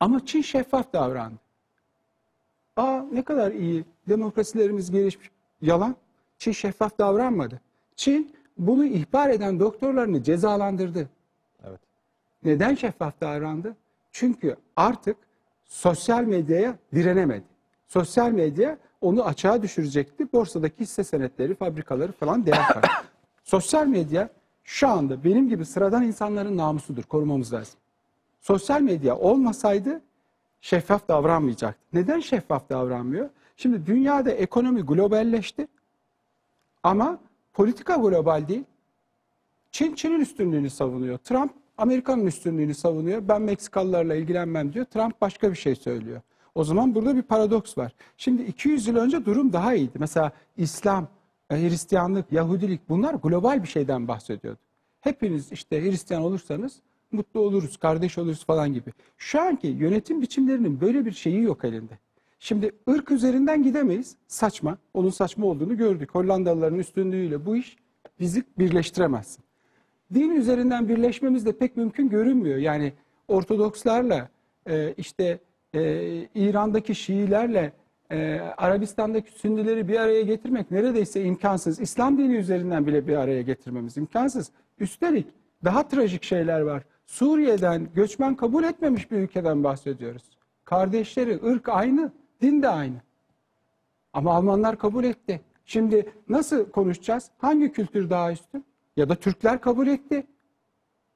[0.00, 1.38] Ama Çin şeffaf davrandı.
[2.76, 5.30] Aa ne kadar iyi demokrasilerimiz gelişmiş.
[5.62, 5.96] Yalan.
[6.38, 7.60] Çin şeffaf davranmadı.
[7.96, 11.08] Çin bunu ihbar eden doktorlarını cezalandırdı.
[11.64, 11.80] Evet.
[12.44, 13.76] Neden şeffaf davrandı?
[14.12, 15.16] Çünkü artık
[15.70, 17.44] sosyal medyaya direnemedi.
[17.86, 20.32] Sosyal medya onu açığa düşürecekti.
[20.32, 22.92] Borsadaki hisse senetleri, fabrikaları falan değer kaybetti.
[23.44, 24.28] sosyal medya
[24.64, 27.02] şu anda benim gibi sıradan insanların namusudur.
[27.02, 27.74] Korumamız lazım.
[28.40, 30.00] Sosyal medya olmasaydı
[30.60, 31.80] şeffaf davranmayacaktı.
[31.92, 33.28] Neden şeffaf davranmıyor?
[33.56, 35.68] Şimdi dünyada ekonomi globalleşti
[36.82, 37.18] ama
[37.52, 38.64] politika global değil.
[39.70, 41.18] Çin Çin'in üstünlüğünü savunuyor.
[41.18, 43.28] Trump Amerika'nın üstünlüğünü savunuyor.
[43.28, 44.84] Ben Meksikalılarla ilgilenmem diyor.
[44.84, 46.20] Trump başka bir şey söylüyor.
[46.54, 47.92] O zaman burada bir paradoks var.
[48.16, 49.98] Şimdi 200 yıl önce durum daha iyiydi.
[49.98, 51.08] Mesela İslam,
[51.50, 54.58] e, Hristiyanlık, Yahudilik bunlar global bir şeyden bahsediyordu.
[55.00, 56.76] Hepiniz işte Hristiyan olursanız
[57.12, 58.92] mutlu oluruz, kardeş oluruz falan gibi.
[59.18, 61.98] Şu anki yönetim biçimlerinin böyle bir şeyi yok elinde.
[62.38, 64.16] Şimdi ırk üzerinden gidemeyiz.
[64.28, 64.78] Saçma.
[64.94, 66.14] Onun saçma olduğunu gördük.
[66.14, 67.76] Hollandalıların üstünlüğüyle bu iş
[68.20, 69.44] bizi birleştiremezsin.
[70.14, 72.58] Din üzerinden birleşmemiz de pek mümkün görünmüyor.
[72.58, 72.92] Yani
[73.28, 74.28] Ortodokslarla
[74.66, 75.38] e, işte
[75.74, 75.80] e,
[76.34, 77.72] İran'daki Şiilerle
[78.10, 81.80] e, Arabistan'daki Sünnileri bir araya getirmek neredeyse imkansız.
[81.80, 84.50] İslam dini üzerinden bile bir araya getirmemiz imkansız.
[84.78, 85.26] Üstelik
[85.64, 86.82] daha trajik şeyler var.
[87.06, 90.22] Suriye'den göçmen kabul etmemiş bir ülkeden bahsediyoruz.
[90.64, 92.96] Kardeşleri, ırk aynı, din de aynı.
[94.12, 95.40] Ama Almanlar kabul etti.
[95.64, 97.30] Şimdi nasıl konuşacağız?
[97.38, 98.64] Hangi kültür daha üstün?
[98.96, 100.26] Ya da Türkler kabul etti.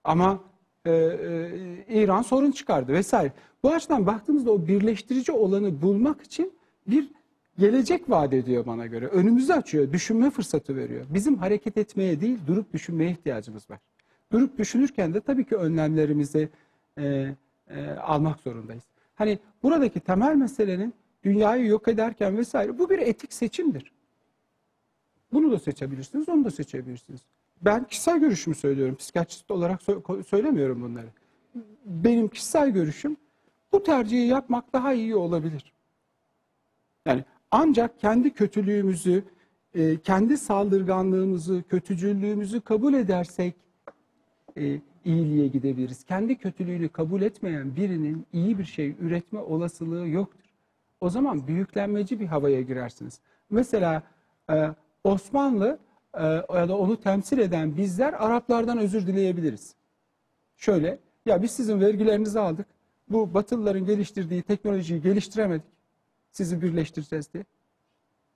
[0.05, 0.45] Ama
[0.85, 3.33] e, e, İran sorun çıkardı vesaire.
[3.63, 6.53] Bu açıdan baktığımızda o birleştirici olanı bulmak için
[6.87, 7.11] bir
[7.59, 9.07] gelecek vaat ediyor bana göre.
[9.07, 11.07] Önümüzü açıyor, düşünme fırsatı veriyor.
[11.11, 13.79] Bizim hareket etmeye değil, durup düşünmeye ihtiyacımız var.
[14.33, 16.49] Durup düşünürken de tabii ki önlemlerimizi
[16.99, 17.35] e,
[17.71, 18.85] e, almak zorundayız.
[19.15, 23.93] Hani buradaki temel meselenin dünyayı yok ederken vesaire bu bir etik seçimdir.
[25.33, 27.21] Bunu da seçebilirsiniz, onu da seçebilirsiniz.
[27.65, 28.97] Ben kişisel görüşümü söylüyorum.
[28.97, 31.07] Psikiyatrist olarak sö- söylemiyorum bunları.
[31.85, 33.17] Benim kişisel görüşüm
[33.73, 35.73] bu tercihi yapmak daha iyi olabilir.
[37.07, 39.25] Yani ancak kendi kötülüğümüzü,
[39.75, 43.55] e, kendi saldırganlığımızı, kötücüllüğümüzü kabul edersek
[44.57, 46.05] e, iyiliğe gidebiliriz.
[46.05, 50.45] Kendi kötülüğünü kabul etmeyen birinin iyi bir şey üretme olasılığı yoktur.
[51.01, 53.21] O zaman büyüklenmeci bir havaya girersiniz.
[53.51, 54.03] Mesela
[54.51, 54.69] e,
[55.05, 55.79] Osmanlı
[56.55, 59.75] ya da onu temsil eden bizler Araplardan özür dileyebiliriz.
[60.57, 62.67] Şöyle, ya biz sizin vergilerinizi aldık.
[63.09, 65.67] Bu Batılıların geliştirdiği teknolojiyi geliştiremedik.
[66.31, 67.45] Sizi birleştireceğiz diye.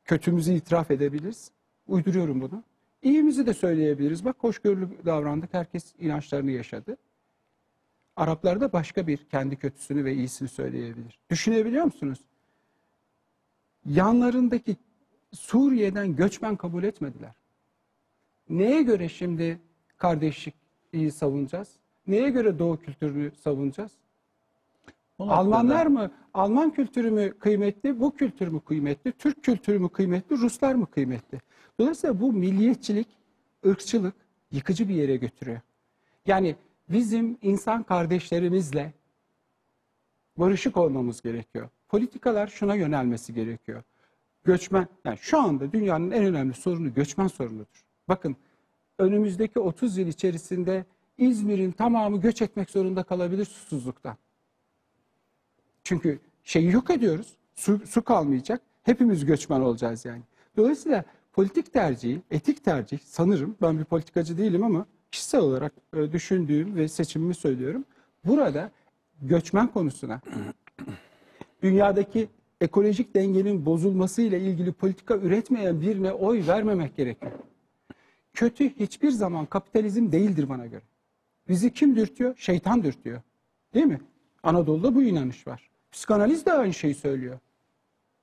[0.05, 1.51] Kötümüzü itiraf edebiliriz.
[1.89, 2.63] Uyduruyorum bunu.
[3.03, 4.25] İyimizi de söyleyebiliriz.
[4.25, 5.55] Bak hoşgörülü davrandık.
[5.55, 6.97] Herkes inançlarını yaşadı.
[8.17, 11.19] Araplar da başka bir kendi kötüsünü ve iyisini söyleyebilir.
[11.31, 12.19] Düşünebiliyor musunuz?
[13.87, 14.77] Yanlarındaki
[15.33, 17.33] Suriye'den göçmen kabul etmediler.
[18.51, 19.59] Neye göre şimdi
[19.97, 21.69] kardeşlikliği savunacağız?
[22.07, 23.93] Neye göre Doğu kültürünü savunacağız?
[25.19, 26.11] Bu noktada- Almanlar mı?
[26.35, 28.01] Alman kültürü mü kıymetli?
[28.01, 29.13] Bu kültür mü kıymetli?
[29.13, 30.37] Türk kültürü mü kıymetli?
[30.39, 31.41] Ruslar mı kıymetli?
[31.81, 33.09] Dolayısıyla bu milliyetçilik,
[33.67, 34.15] ırkçılık
[34.53, 35.61] yıkıcı bir yere götürüyor.
[36.27, 36.57] Yani
[36.89, 38.93] bizim insan kardeşlerimizle
[40.37, 41.69] barışık olmamız gerekiyor.
[41.89, 43.83] Politikalar şuna yönelmesi gerekiyor.
[44.45, 47.85] Göçmen, yani şu anda dünyanın en önemli sorunu göçmen sorunudur.
[48.09, 48.37] Bakın
[48.99, 50.85] önümüzdeki 30 yıl içerisinde
[51.19, 54.17] İzmir'in tamamı göç etmek zorunda kalabilir susuzluktan.
[55.85, 57.37] Çünkü şeyi yok ediyoruz.
[57.55, 58.63] Su, su kalmayacak.
[58.83, 60.23] Hepimiz göçmen olacağız yani.
[60.57, 66.77] Dolayısıyla politik tercih, etik tercih sanırım ben bir politikacı değilim ama kişisel olarak e, düşündüğüm
[66.77, 67.85] ve seçimimi söylüyorum.
[68.25, 68.71] Burada
[69.23, 70.21] göçmen konusuna
[71.63, 72.29] dünyadaki
[72.61, 77.33] ekolojik dengenin bozulmasıyla ilgili politika üretmeyen birine oy vermemek gerekiyor.
[78.39, 80.83] Kötü hiçbir zaman kapitalizm değildir bana göre.
[81.49, 82.37] Bizi kim dürtüyor?
[82.37, 83.21] Şeytan dürtüyor.
[83.75, 84.01] Değil mi?
[84.43, 85.71] Anadolu'da bu inanış var.
[85.93, 87.39] Psikanaliz de aynı şeyi söylüyor.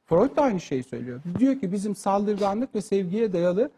[0.06, 1.22] Freud da aynı şeyi söylüyor.
[1.40, 3.72] Diyor ki bizim saldırganlık ve sevgiye dayalı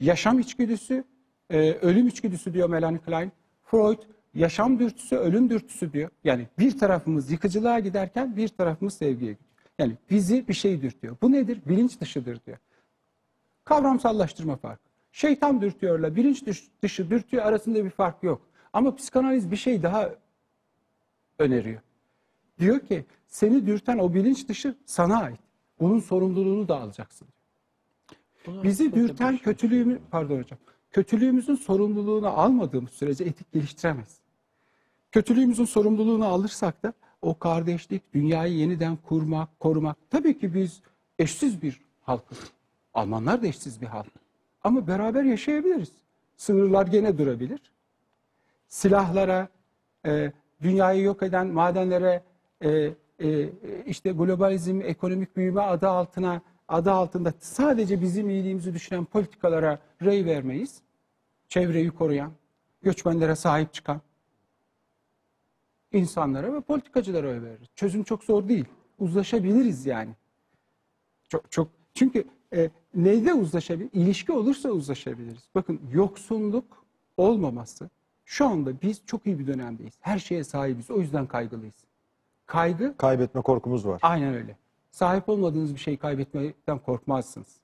[0.00, 1.04] yaşam içgüdüsü,
[1.50, 3.32] e, ölüm içgüdüsü diyor Melanie Klein.
[3.64, 3.98] Freud
[4.34, 6.10] yaşam dürtüsü, ölüm dürtüsü diyor.
[6.24, 9.50] Yani bir tarafımız yıkıcılığa giderken bir tarafımız sevgiye gidiyor.
[9.78, 11.16] Yani bizi bir şey dürtüyor.
[11.22, 11.60] Bu nedir?
[11.66, 12.58] Bilinç dışıdır diyor.
[13.64, 14.93] Kavramsallaştırma farkı.
[15.14, 18.42] Şeytan dürtüyorla bilinç dış- dışı dürtüyor arasında bir fark yok.
[18.72, 20.10] Ama psikanaliz bir şey daha
[21.38, 21.80] öneriyor.
[22.58, 25.38] Diyor ki seni dürten o bilinç dışı sana ait.
[25.80, 27.28] Bunun sorumluluğunu da alacaksın.
[28.62, 30.58] Bizi dürten kötülüğümü pardon hocam.
[30.90, 34.18] Kötülüğümüzün sorumluluğunu almadığımız sürece etik geliştiremez.
[35.12, 36.92] Kötülüğümüzün sorumluluğunu alırsak da
[37.22, 39.96] o kardeşlik, dünyayı yeniden kurmak, korumak.
[40.10, 40.80] Tabii ki biz
[41.18, 42.34] eşsiz bir halkı.
[42.94, 44.23] Almanlar da eşsiz bir halk.
[44.64, 45.92] Ama beraber yaşayabiliriz.
[46.36, 47.60] Sınırlar gene durabilir.
[48.68, 49.48] Silahlara,
[50.06, 52.22] e, dünyayı yok eden madenlere,
[52.60, 52.90] e,
[53.20, 53.50] e,
[53.86, 60.82] işte globalizm, ekonomik büyüme adı altına adı altında sadece bizim iyiliğimizi düşünen politikalara rey vermeyiz.
[61.48, 62.32] Çevreyi koruyan,
[62.82, 64.00] göçmenlere sahip çıkan
[65.92, 67.68] insanlara ve politikacılara oy veririz.
[67.74, 68.64] Çözüm çok zor değil.
[68.98, 70.14] Uzlaşabiliriz yani.
[71.28, 72.24] Çok çok çünkü
[72.54, 73.90] e, neyde uzlaşabilir?
[73.92, 75.48] İlişki olursa uzlaşabiliriz.
[75.54, 76.84] Bakın yoksulluk
[77.16, 77.90] olmaması
[78.24, 79.94] şu anda biz çok iyi bir dönemdeyiz.
[80.00, 80.90] Her şeye sahibiz.
[80.90, 81.84] O yüzden kaygılıyız.
[82.46, 83.98] Kaygı Kaybetme korkumuz var.
[84.02, 84.56] aynen öyle.
[84.90, 87.60] Sahip olmadığınız bir şeyi kaybetmekten korkmazsınız.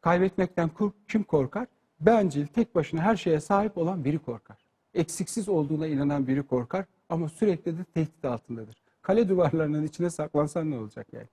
[0.00, 0.70] Kaybetmekten
[1.08, 1.66] kim korkar?
[2.00, 4.56] Bencil, tek başına her şeye sahip olan biri korkar.
[4.94, 8.76] Eksiksiz olduğuna inanan biri korkar ama sürekli de tehdit altındadır.
[9.02, 11.26] Kale duvarlarının içine saklansan ne olacak yani?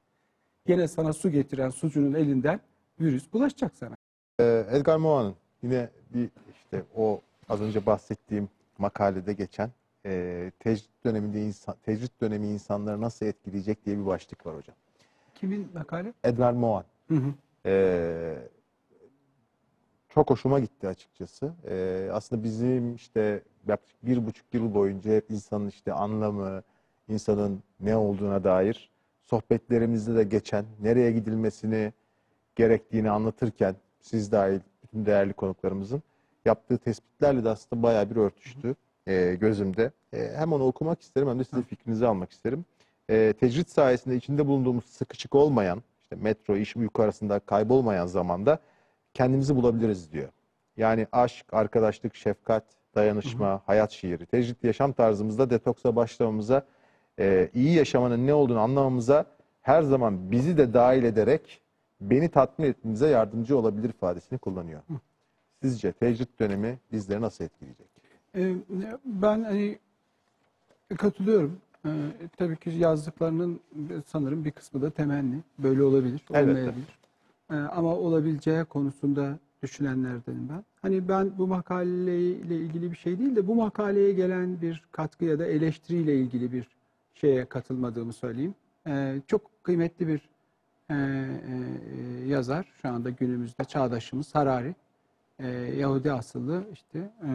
[0.65, 2.59] Gene sana su getiren sucunun elinden
[2.99, 3.95] virüs bulaşacak sana.
[4.39, 9.69] Ee, Edgar Morin'in yine bir işte o az önce bahsettiğim makalede geçen
[10.05, 14.75] e, tecrit döneminde insan, tecrit dönemi insanları nasıl etkileyecek diye bir başlık var hocam.
[15.35, 16.13] Kimin makale?
[16.23, 16.85] Edgar Morin.
[17.07, 17.33] Hı hı.
[17.65, 18.37] Ee,
[20.09, 21.53] çok hoşuma gitti açıkçası.
[21.69, 26.63] Ee, aslında bizim işte yaklaşık bir buçuk yıl boyunca hep insanın işte anlamı,
[27.09, 28.89] insanın ne olduğuna dair
[29.25, 31.93] sohbetlerimizde de geçen, nereye gidilmesini
[32.55, 36.03] gerektiğini anlatırken siz dahil bütün değerli konuklarımızın
[36.45, 38.75] yaptığı tespitlerle de aslında bayağı bir örtüştü
[39.07, 39.91] e, gözümde.
[40.13, 42.65] E, hem onu okumak isterim hem de sizin fikrinizi almak isterim.
[43.09, 48.59] E, tecrit sayesinde içinde bulunduğumuz sıkışık olmayan, işte metro, iş, uyku arasında kaybolmayan zamanda
[49.13, 50.29] kendimizi bulabiliriz diyor.
[50.77, 52.63] Yani aşk, arkadaşlık, şefkat,
[52.95, 56.65] dayanışma, hayat şiiri, tecrit yaşam tarzımızda detoksa başlamamıza,
[57.19, 59.25] e, iyi yaşamanın ne olduğunu anlamamıza
[59.61, 61.61] her zaman bizi de dahil ederek
[62.01, 64.81] beni tatmin etmemize yardımcı olabilir ifadesini kullanıyor.
[65.61, 67.87] Sizce tecrit dönemi bizleri nasıl etkileyecek?
[68.35, 68.55] Ee,
[69.05, 69.79] Ben hani
[70.97, 71.57] katılıyorum.
[71.85, 71.89] Ee,
[72.37, 73.59] tabii ki yazdıklarının
[74.07, 75.35] sanırım bir kısmı da temenni.
[75.59, 76.99] Böyle olabilir, olmayabilir.
[77.51, 80.63] Ee, ama olabileceği konusunda düşünenlerdenim ben.
[80.81, 85.39] Hani ben bu makaleyle ilgili bir şey değil de bu makaleye gelen bir katkı ya
[85.39, 86.67] da eleştiriyle ilgili bir
[87.15, 88.55] şeye katılmadığımı söyleyeyim.
[88.87, 90.29] Ee, çok kıymetli bir
[90.89, 94.75] e, e, yazar şu anda günümüzde çağdaşımız Harari.
[95.39, 97.29] Ee, Yahudi asıllı işte e,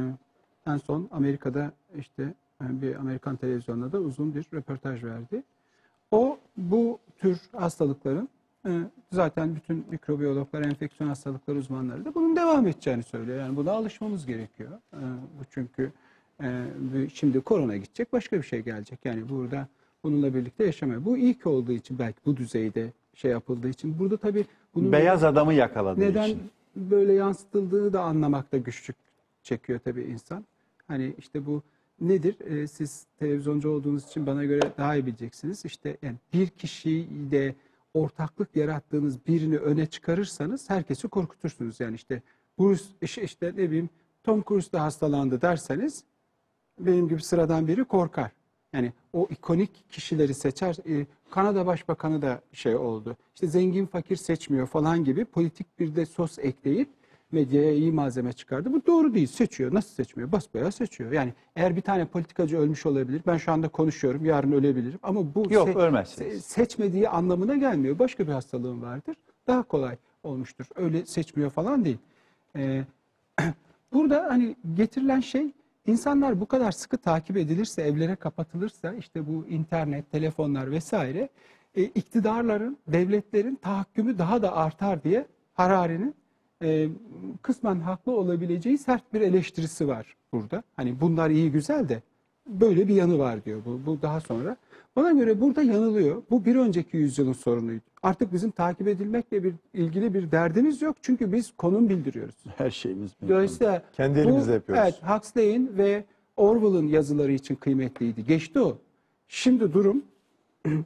[0.67, 2.23] en son Amerika'da işte
[2.63, 5.43] e, bir Amerikan televizyonunda da uzun bir röportaj verdi.
[6.11, 8.29] O bu tür hastalıkların
[8.67, 8.71] e,
[9.13, 13.39] zaten bütün mikrobiyologlar, enfeksiyon hastalıkları uzmanları da bunun devam edeceğini söylüyor.
[13.39, 14.71] Yani buna alışmamız gerekiyor.
[14.93, 15.01] E,
[15.39, 15.91] Bu çünkü e,
[17.15, 18.99] şimdi korona gidecek, başka bir şey gelecek.
[19.05, 19.69] Yani burada
[20.05, 21.05] bununla birlikte yaşamaya.
[21.05, 23.99] Bu ilk olduğu için belki bu düzeyde şey yapıldığı için.
[23.99, 26.43] Burada tabii bunun Beyaz adamı yakaladığı neden için.
[26.77, 28.97] böyle yansıtıldığını da anlamakta güçlük
[29.43, 30.45] çekiyor tabii insan.
[30.89, 31.63] Hani işte bu
[32.01, 32.37] nedir?
[32.41, 35.65] Ee, siz televizyoncu olduğunuz için bana göre daha iyi bileceksiniz.
[35.65, 37.55] İşte yani bir kişiyle
[37.95, 41.81] ortaklık yarattığınız birini öne çıkarırsanız herkesi korkutursunuz.
[41.81, 42.23] Yani işte
[42.59, 43.89] Bruce işte, işte ne bileyim
[44.25, 46.05] Tom Cruise da hastalandı derseniz
[46.87, 48.31] benim gibi sıradan biri korkar.
[48.73, 50.77] Yani o ikonik kişileri seçer.
[50.89, 53.17] Ee, Kanada Başbakanı da şey oldu.
[53.35, 56.89] İşte zengin fakir seçmiyor falan gibi politik bir de sos ekleyip
[57.33, 58.73] medyaya iyi malzeme çıkardı.
[58.73, 59.27] Bu doğru değil.
[59.27, 59.75] Seçiyor.
[59.75, 60.33] Nasıl seçmiyor?
[60.33, 61.13] Basbayağı seçiyor.
[61.13, 63.23] Yani eğer bir tane politikacı ölmüş olabilir.
[63.27, 64.25] Ben şu anda konuşuyorum.
[64.25, 64.99] Yarın ölebilirim.
[65.03, 67.99] Ama bu Yok, se- seçmediği anlamına gelmiyor.
[67.99, 69.17] Başka bir hastalığım vardır.
[69.47, 70.67] Daha kolay olmuştur.
[70.77, 71.99] Öyle seçmiyor falan değil.
[72.57, 72.85] Ee,
[73.93, 75.53] Burada hani getirilen şey
[75.91, 81.29] insanlar bu kadar sıkı takip edilirse, evlere kapatılırsa işte bu internet, telefonlar vesaire
[81.75, 86.15] e, iktidarların, devletlerin tahakkümü daha da artar diye Harari'nin
[86.63, 86.89] e,
[87.43, 90.63] kısmen haklı olabileceği sert bir eleştirisi var burada.
[90.77, 92.03] Hani bunlar iyi güzel de
[92.47, 94.57] böyle bir yanı var diyor bu, bu daha sonra.
[94.97, 96.23] Bana göre burada yanılıyor.
[96.31, 97.83] Bu bir önceki yüzyılın sorunuydu.
[98.03, 100.97] Artık bizim takip edilmekle bir ilgili bir derdimiz yok.
[101.03, 102.35] Çünkü biz konum bildiriyoruz.
[102.57, 103.35] Her şeyimiz mümkün.
[103.35, 104.85] Dolayısıyla Kendi bu, elimizle yapıyoruz.
[104.85, 106.05] Evet, Huxley'in ve
[106.37, 108.25] Orwell'ın yazıları için kıymetliydi.
[108.25, 108.79] Geçti o.
[109.29, 110.03] Şimdi durum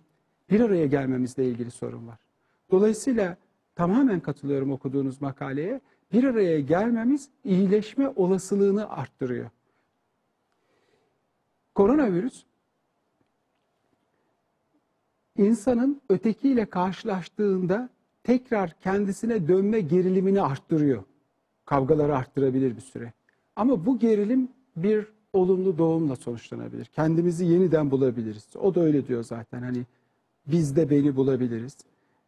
[0.50, 2.18] bir araya gelmemizle ilgili sorun var.
[2.70, 3.36] Dolayısıyla
[3.74, 5.80] tamamen katılıyorum okuduğunuz makaleye.
[6.12, 9.50] Bir araya gelmemiz iyileşme olasılığını arttırıyor.
[11.74, 12.44] Koronavirüs
[15.39, 17.89] insanın ötekiyle karşılaştığında
[18.24, 21.03] tekrar kendisine dönme gerilimini arttırıyor.
[21.64, 23.12] Kavgaları arttırabilir bir süre.
[23.57, 26.85] Ama bu gerilim bir olumlu doğumla sonuçlanabilir.
[26.85, 28.47] Kendimizi yeniden bulabiliriz.
[28.57, 29.62] O da öyle diyor zaten.
[29.62, 29.82] Hani
[30.47, 31.76] biz de beni bulabiliriz.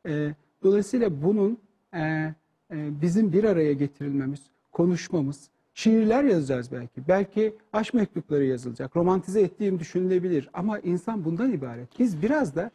[0.07, 1.59] Ee, Dolayısıyla bunun
[1.95, 2.35] e, e,
[2.71, 4.41] bizim bir araya getirilmemiz,
[4.73, 7.09] konuşmamız, şiirler yazacağız belki.
[7.09, 8.97] Belki aşk mektupları yazılacak.
[8.97, 10.51] Romantize ettiğim düşünülebilir.
[10.53, 11.89] Ama insan bundan ibaret.
[11.99, 12.71] Biz biraz da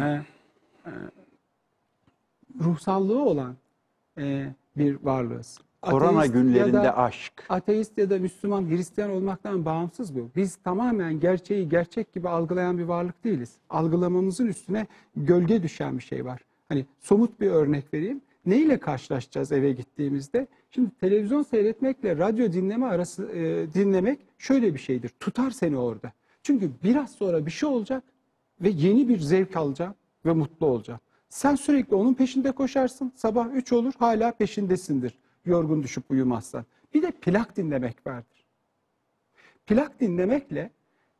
[0.00, 0.04] e,
[0.86, 0.92] e,
[2.60, 3.56] ruhsallığı olan
[4.18, 5.58] e, bir varlığız.
[5.82, 7.44] Korona Ateist ya günlerinde da- aşk.
[7.48, 10.30] ateist ya da Müslüman, Hristiyan olmaktan bağımsız bu.
[10.36, 13.52] Biz tamamen gerçeği gerçek gibi algılayan bir varlık değiliz.
[13.70, 14.86] Algılamamızın üstüne
[15.16, 16.40] gölge düşen bir şey var.
[16.68, 18.20] Hani somut bir örnek vereyim.
[18.46, 20.46] Ne ile karşılaşacağız eve gittiğimizde?
[20.70, 25.10] Şimdi televizyon seyretmekle radyo dinleme arası e, dinlemek şöyle bir şeydir.
[25.20, 26.12] Tutar seni orada.
[26.42, 28.04] Çünkü biraz sonra bir şey olacak
[28.60, 29.94] ve yeni bir zevk alacağım
[30.26, 31.00] ve mutlu olacağım.
[31.28, 33.12] Sen sürekli onun peşinde koşarsın.
[33.16, 35.18] Sabah 3 olur hala peşindesindir.
[35.44, 36.64] Yorgun düşüp uyumazsan.
[36.94, 38.44] Bir de plak dinlemek vardır.
[39.66, 40.70] Plak dinlemekle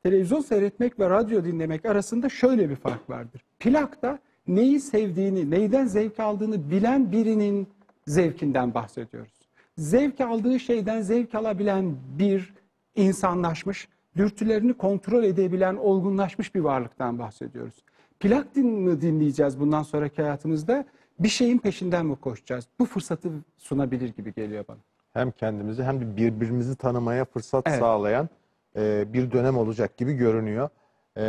[0.03, 3.45] televizyon seyretmek ve radyo dinlemek arasında şöyle bir fark vardır.
[3.59, 7.68] Plakta neyi sevdiğini, neyden zevk aldığını bilen birinin
[8.07, 9.32] zevkinden bahsediyoruz.
[9.78, 12.55] Zevk aldığı şeyden zevk alabilen bir
[12.97, 17.74] insanlaşmış, dürtülerini kontrol edebilen, olgunlaşmış bir varlıktan bahsediyoruz.
[18.20, 20.84] Plak mi dinleyeceğiz bundan sonraki hayatımızda?
[21.18, 22.66] Bir şeyin peşinden mi koşacağız?
[22.78, 24.78] Bu fırsatı sunabilir gibi geliyor bana.
[25.12, 27.78] Hem kendimizi hem de birbirimizi tanımaya fırsat Evet.
[27.78, 28.28] sağlayan
[28.76, 30.68] e, bir dönem olacak gibi görünüyor.
[31.16, 31.22] E,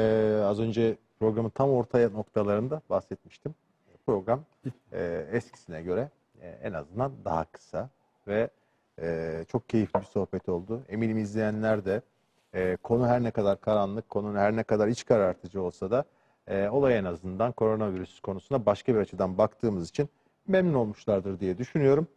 [0.44, 3.56] az önce programın tam ortaya noktalarında bahsetmiştim.
[4.06, 4.44] Program
[4.92, 6.10] e, eskisine göre
[6.42, 7.90] e, en azından daha kısa
[8.28, 8.50] ve
[9.02, 10.82] e, çok keyifli bir sohbet oldu.
[10.90, 12.02] Eminim izleyenler de
[12.54, 16.06] e, konu her ne kadar karanlık, konu her ne kadar iç karartıcı olsa da
[16.48, 20.10] e, olay en azından koronavirüs konusuna başka bir açıdan baktığımız için
[20.48, 22.08] memnun olmuşlardır diye düşünüyorum.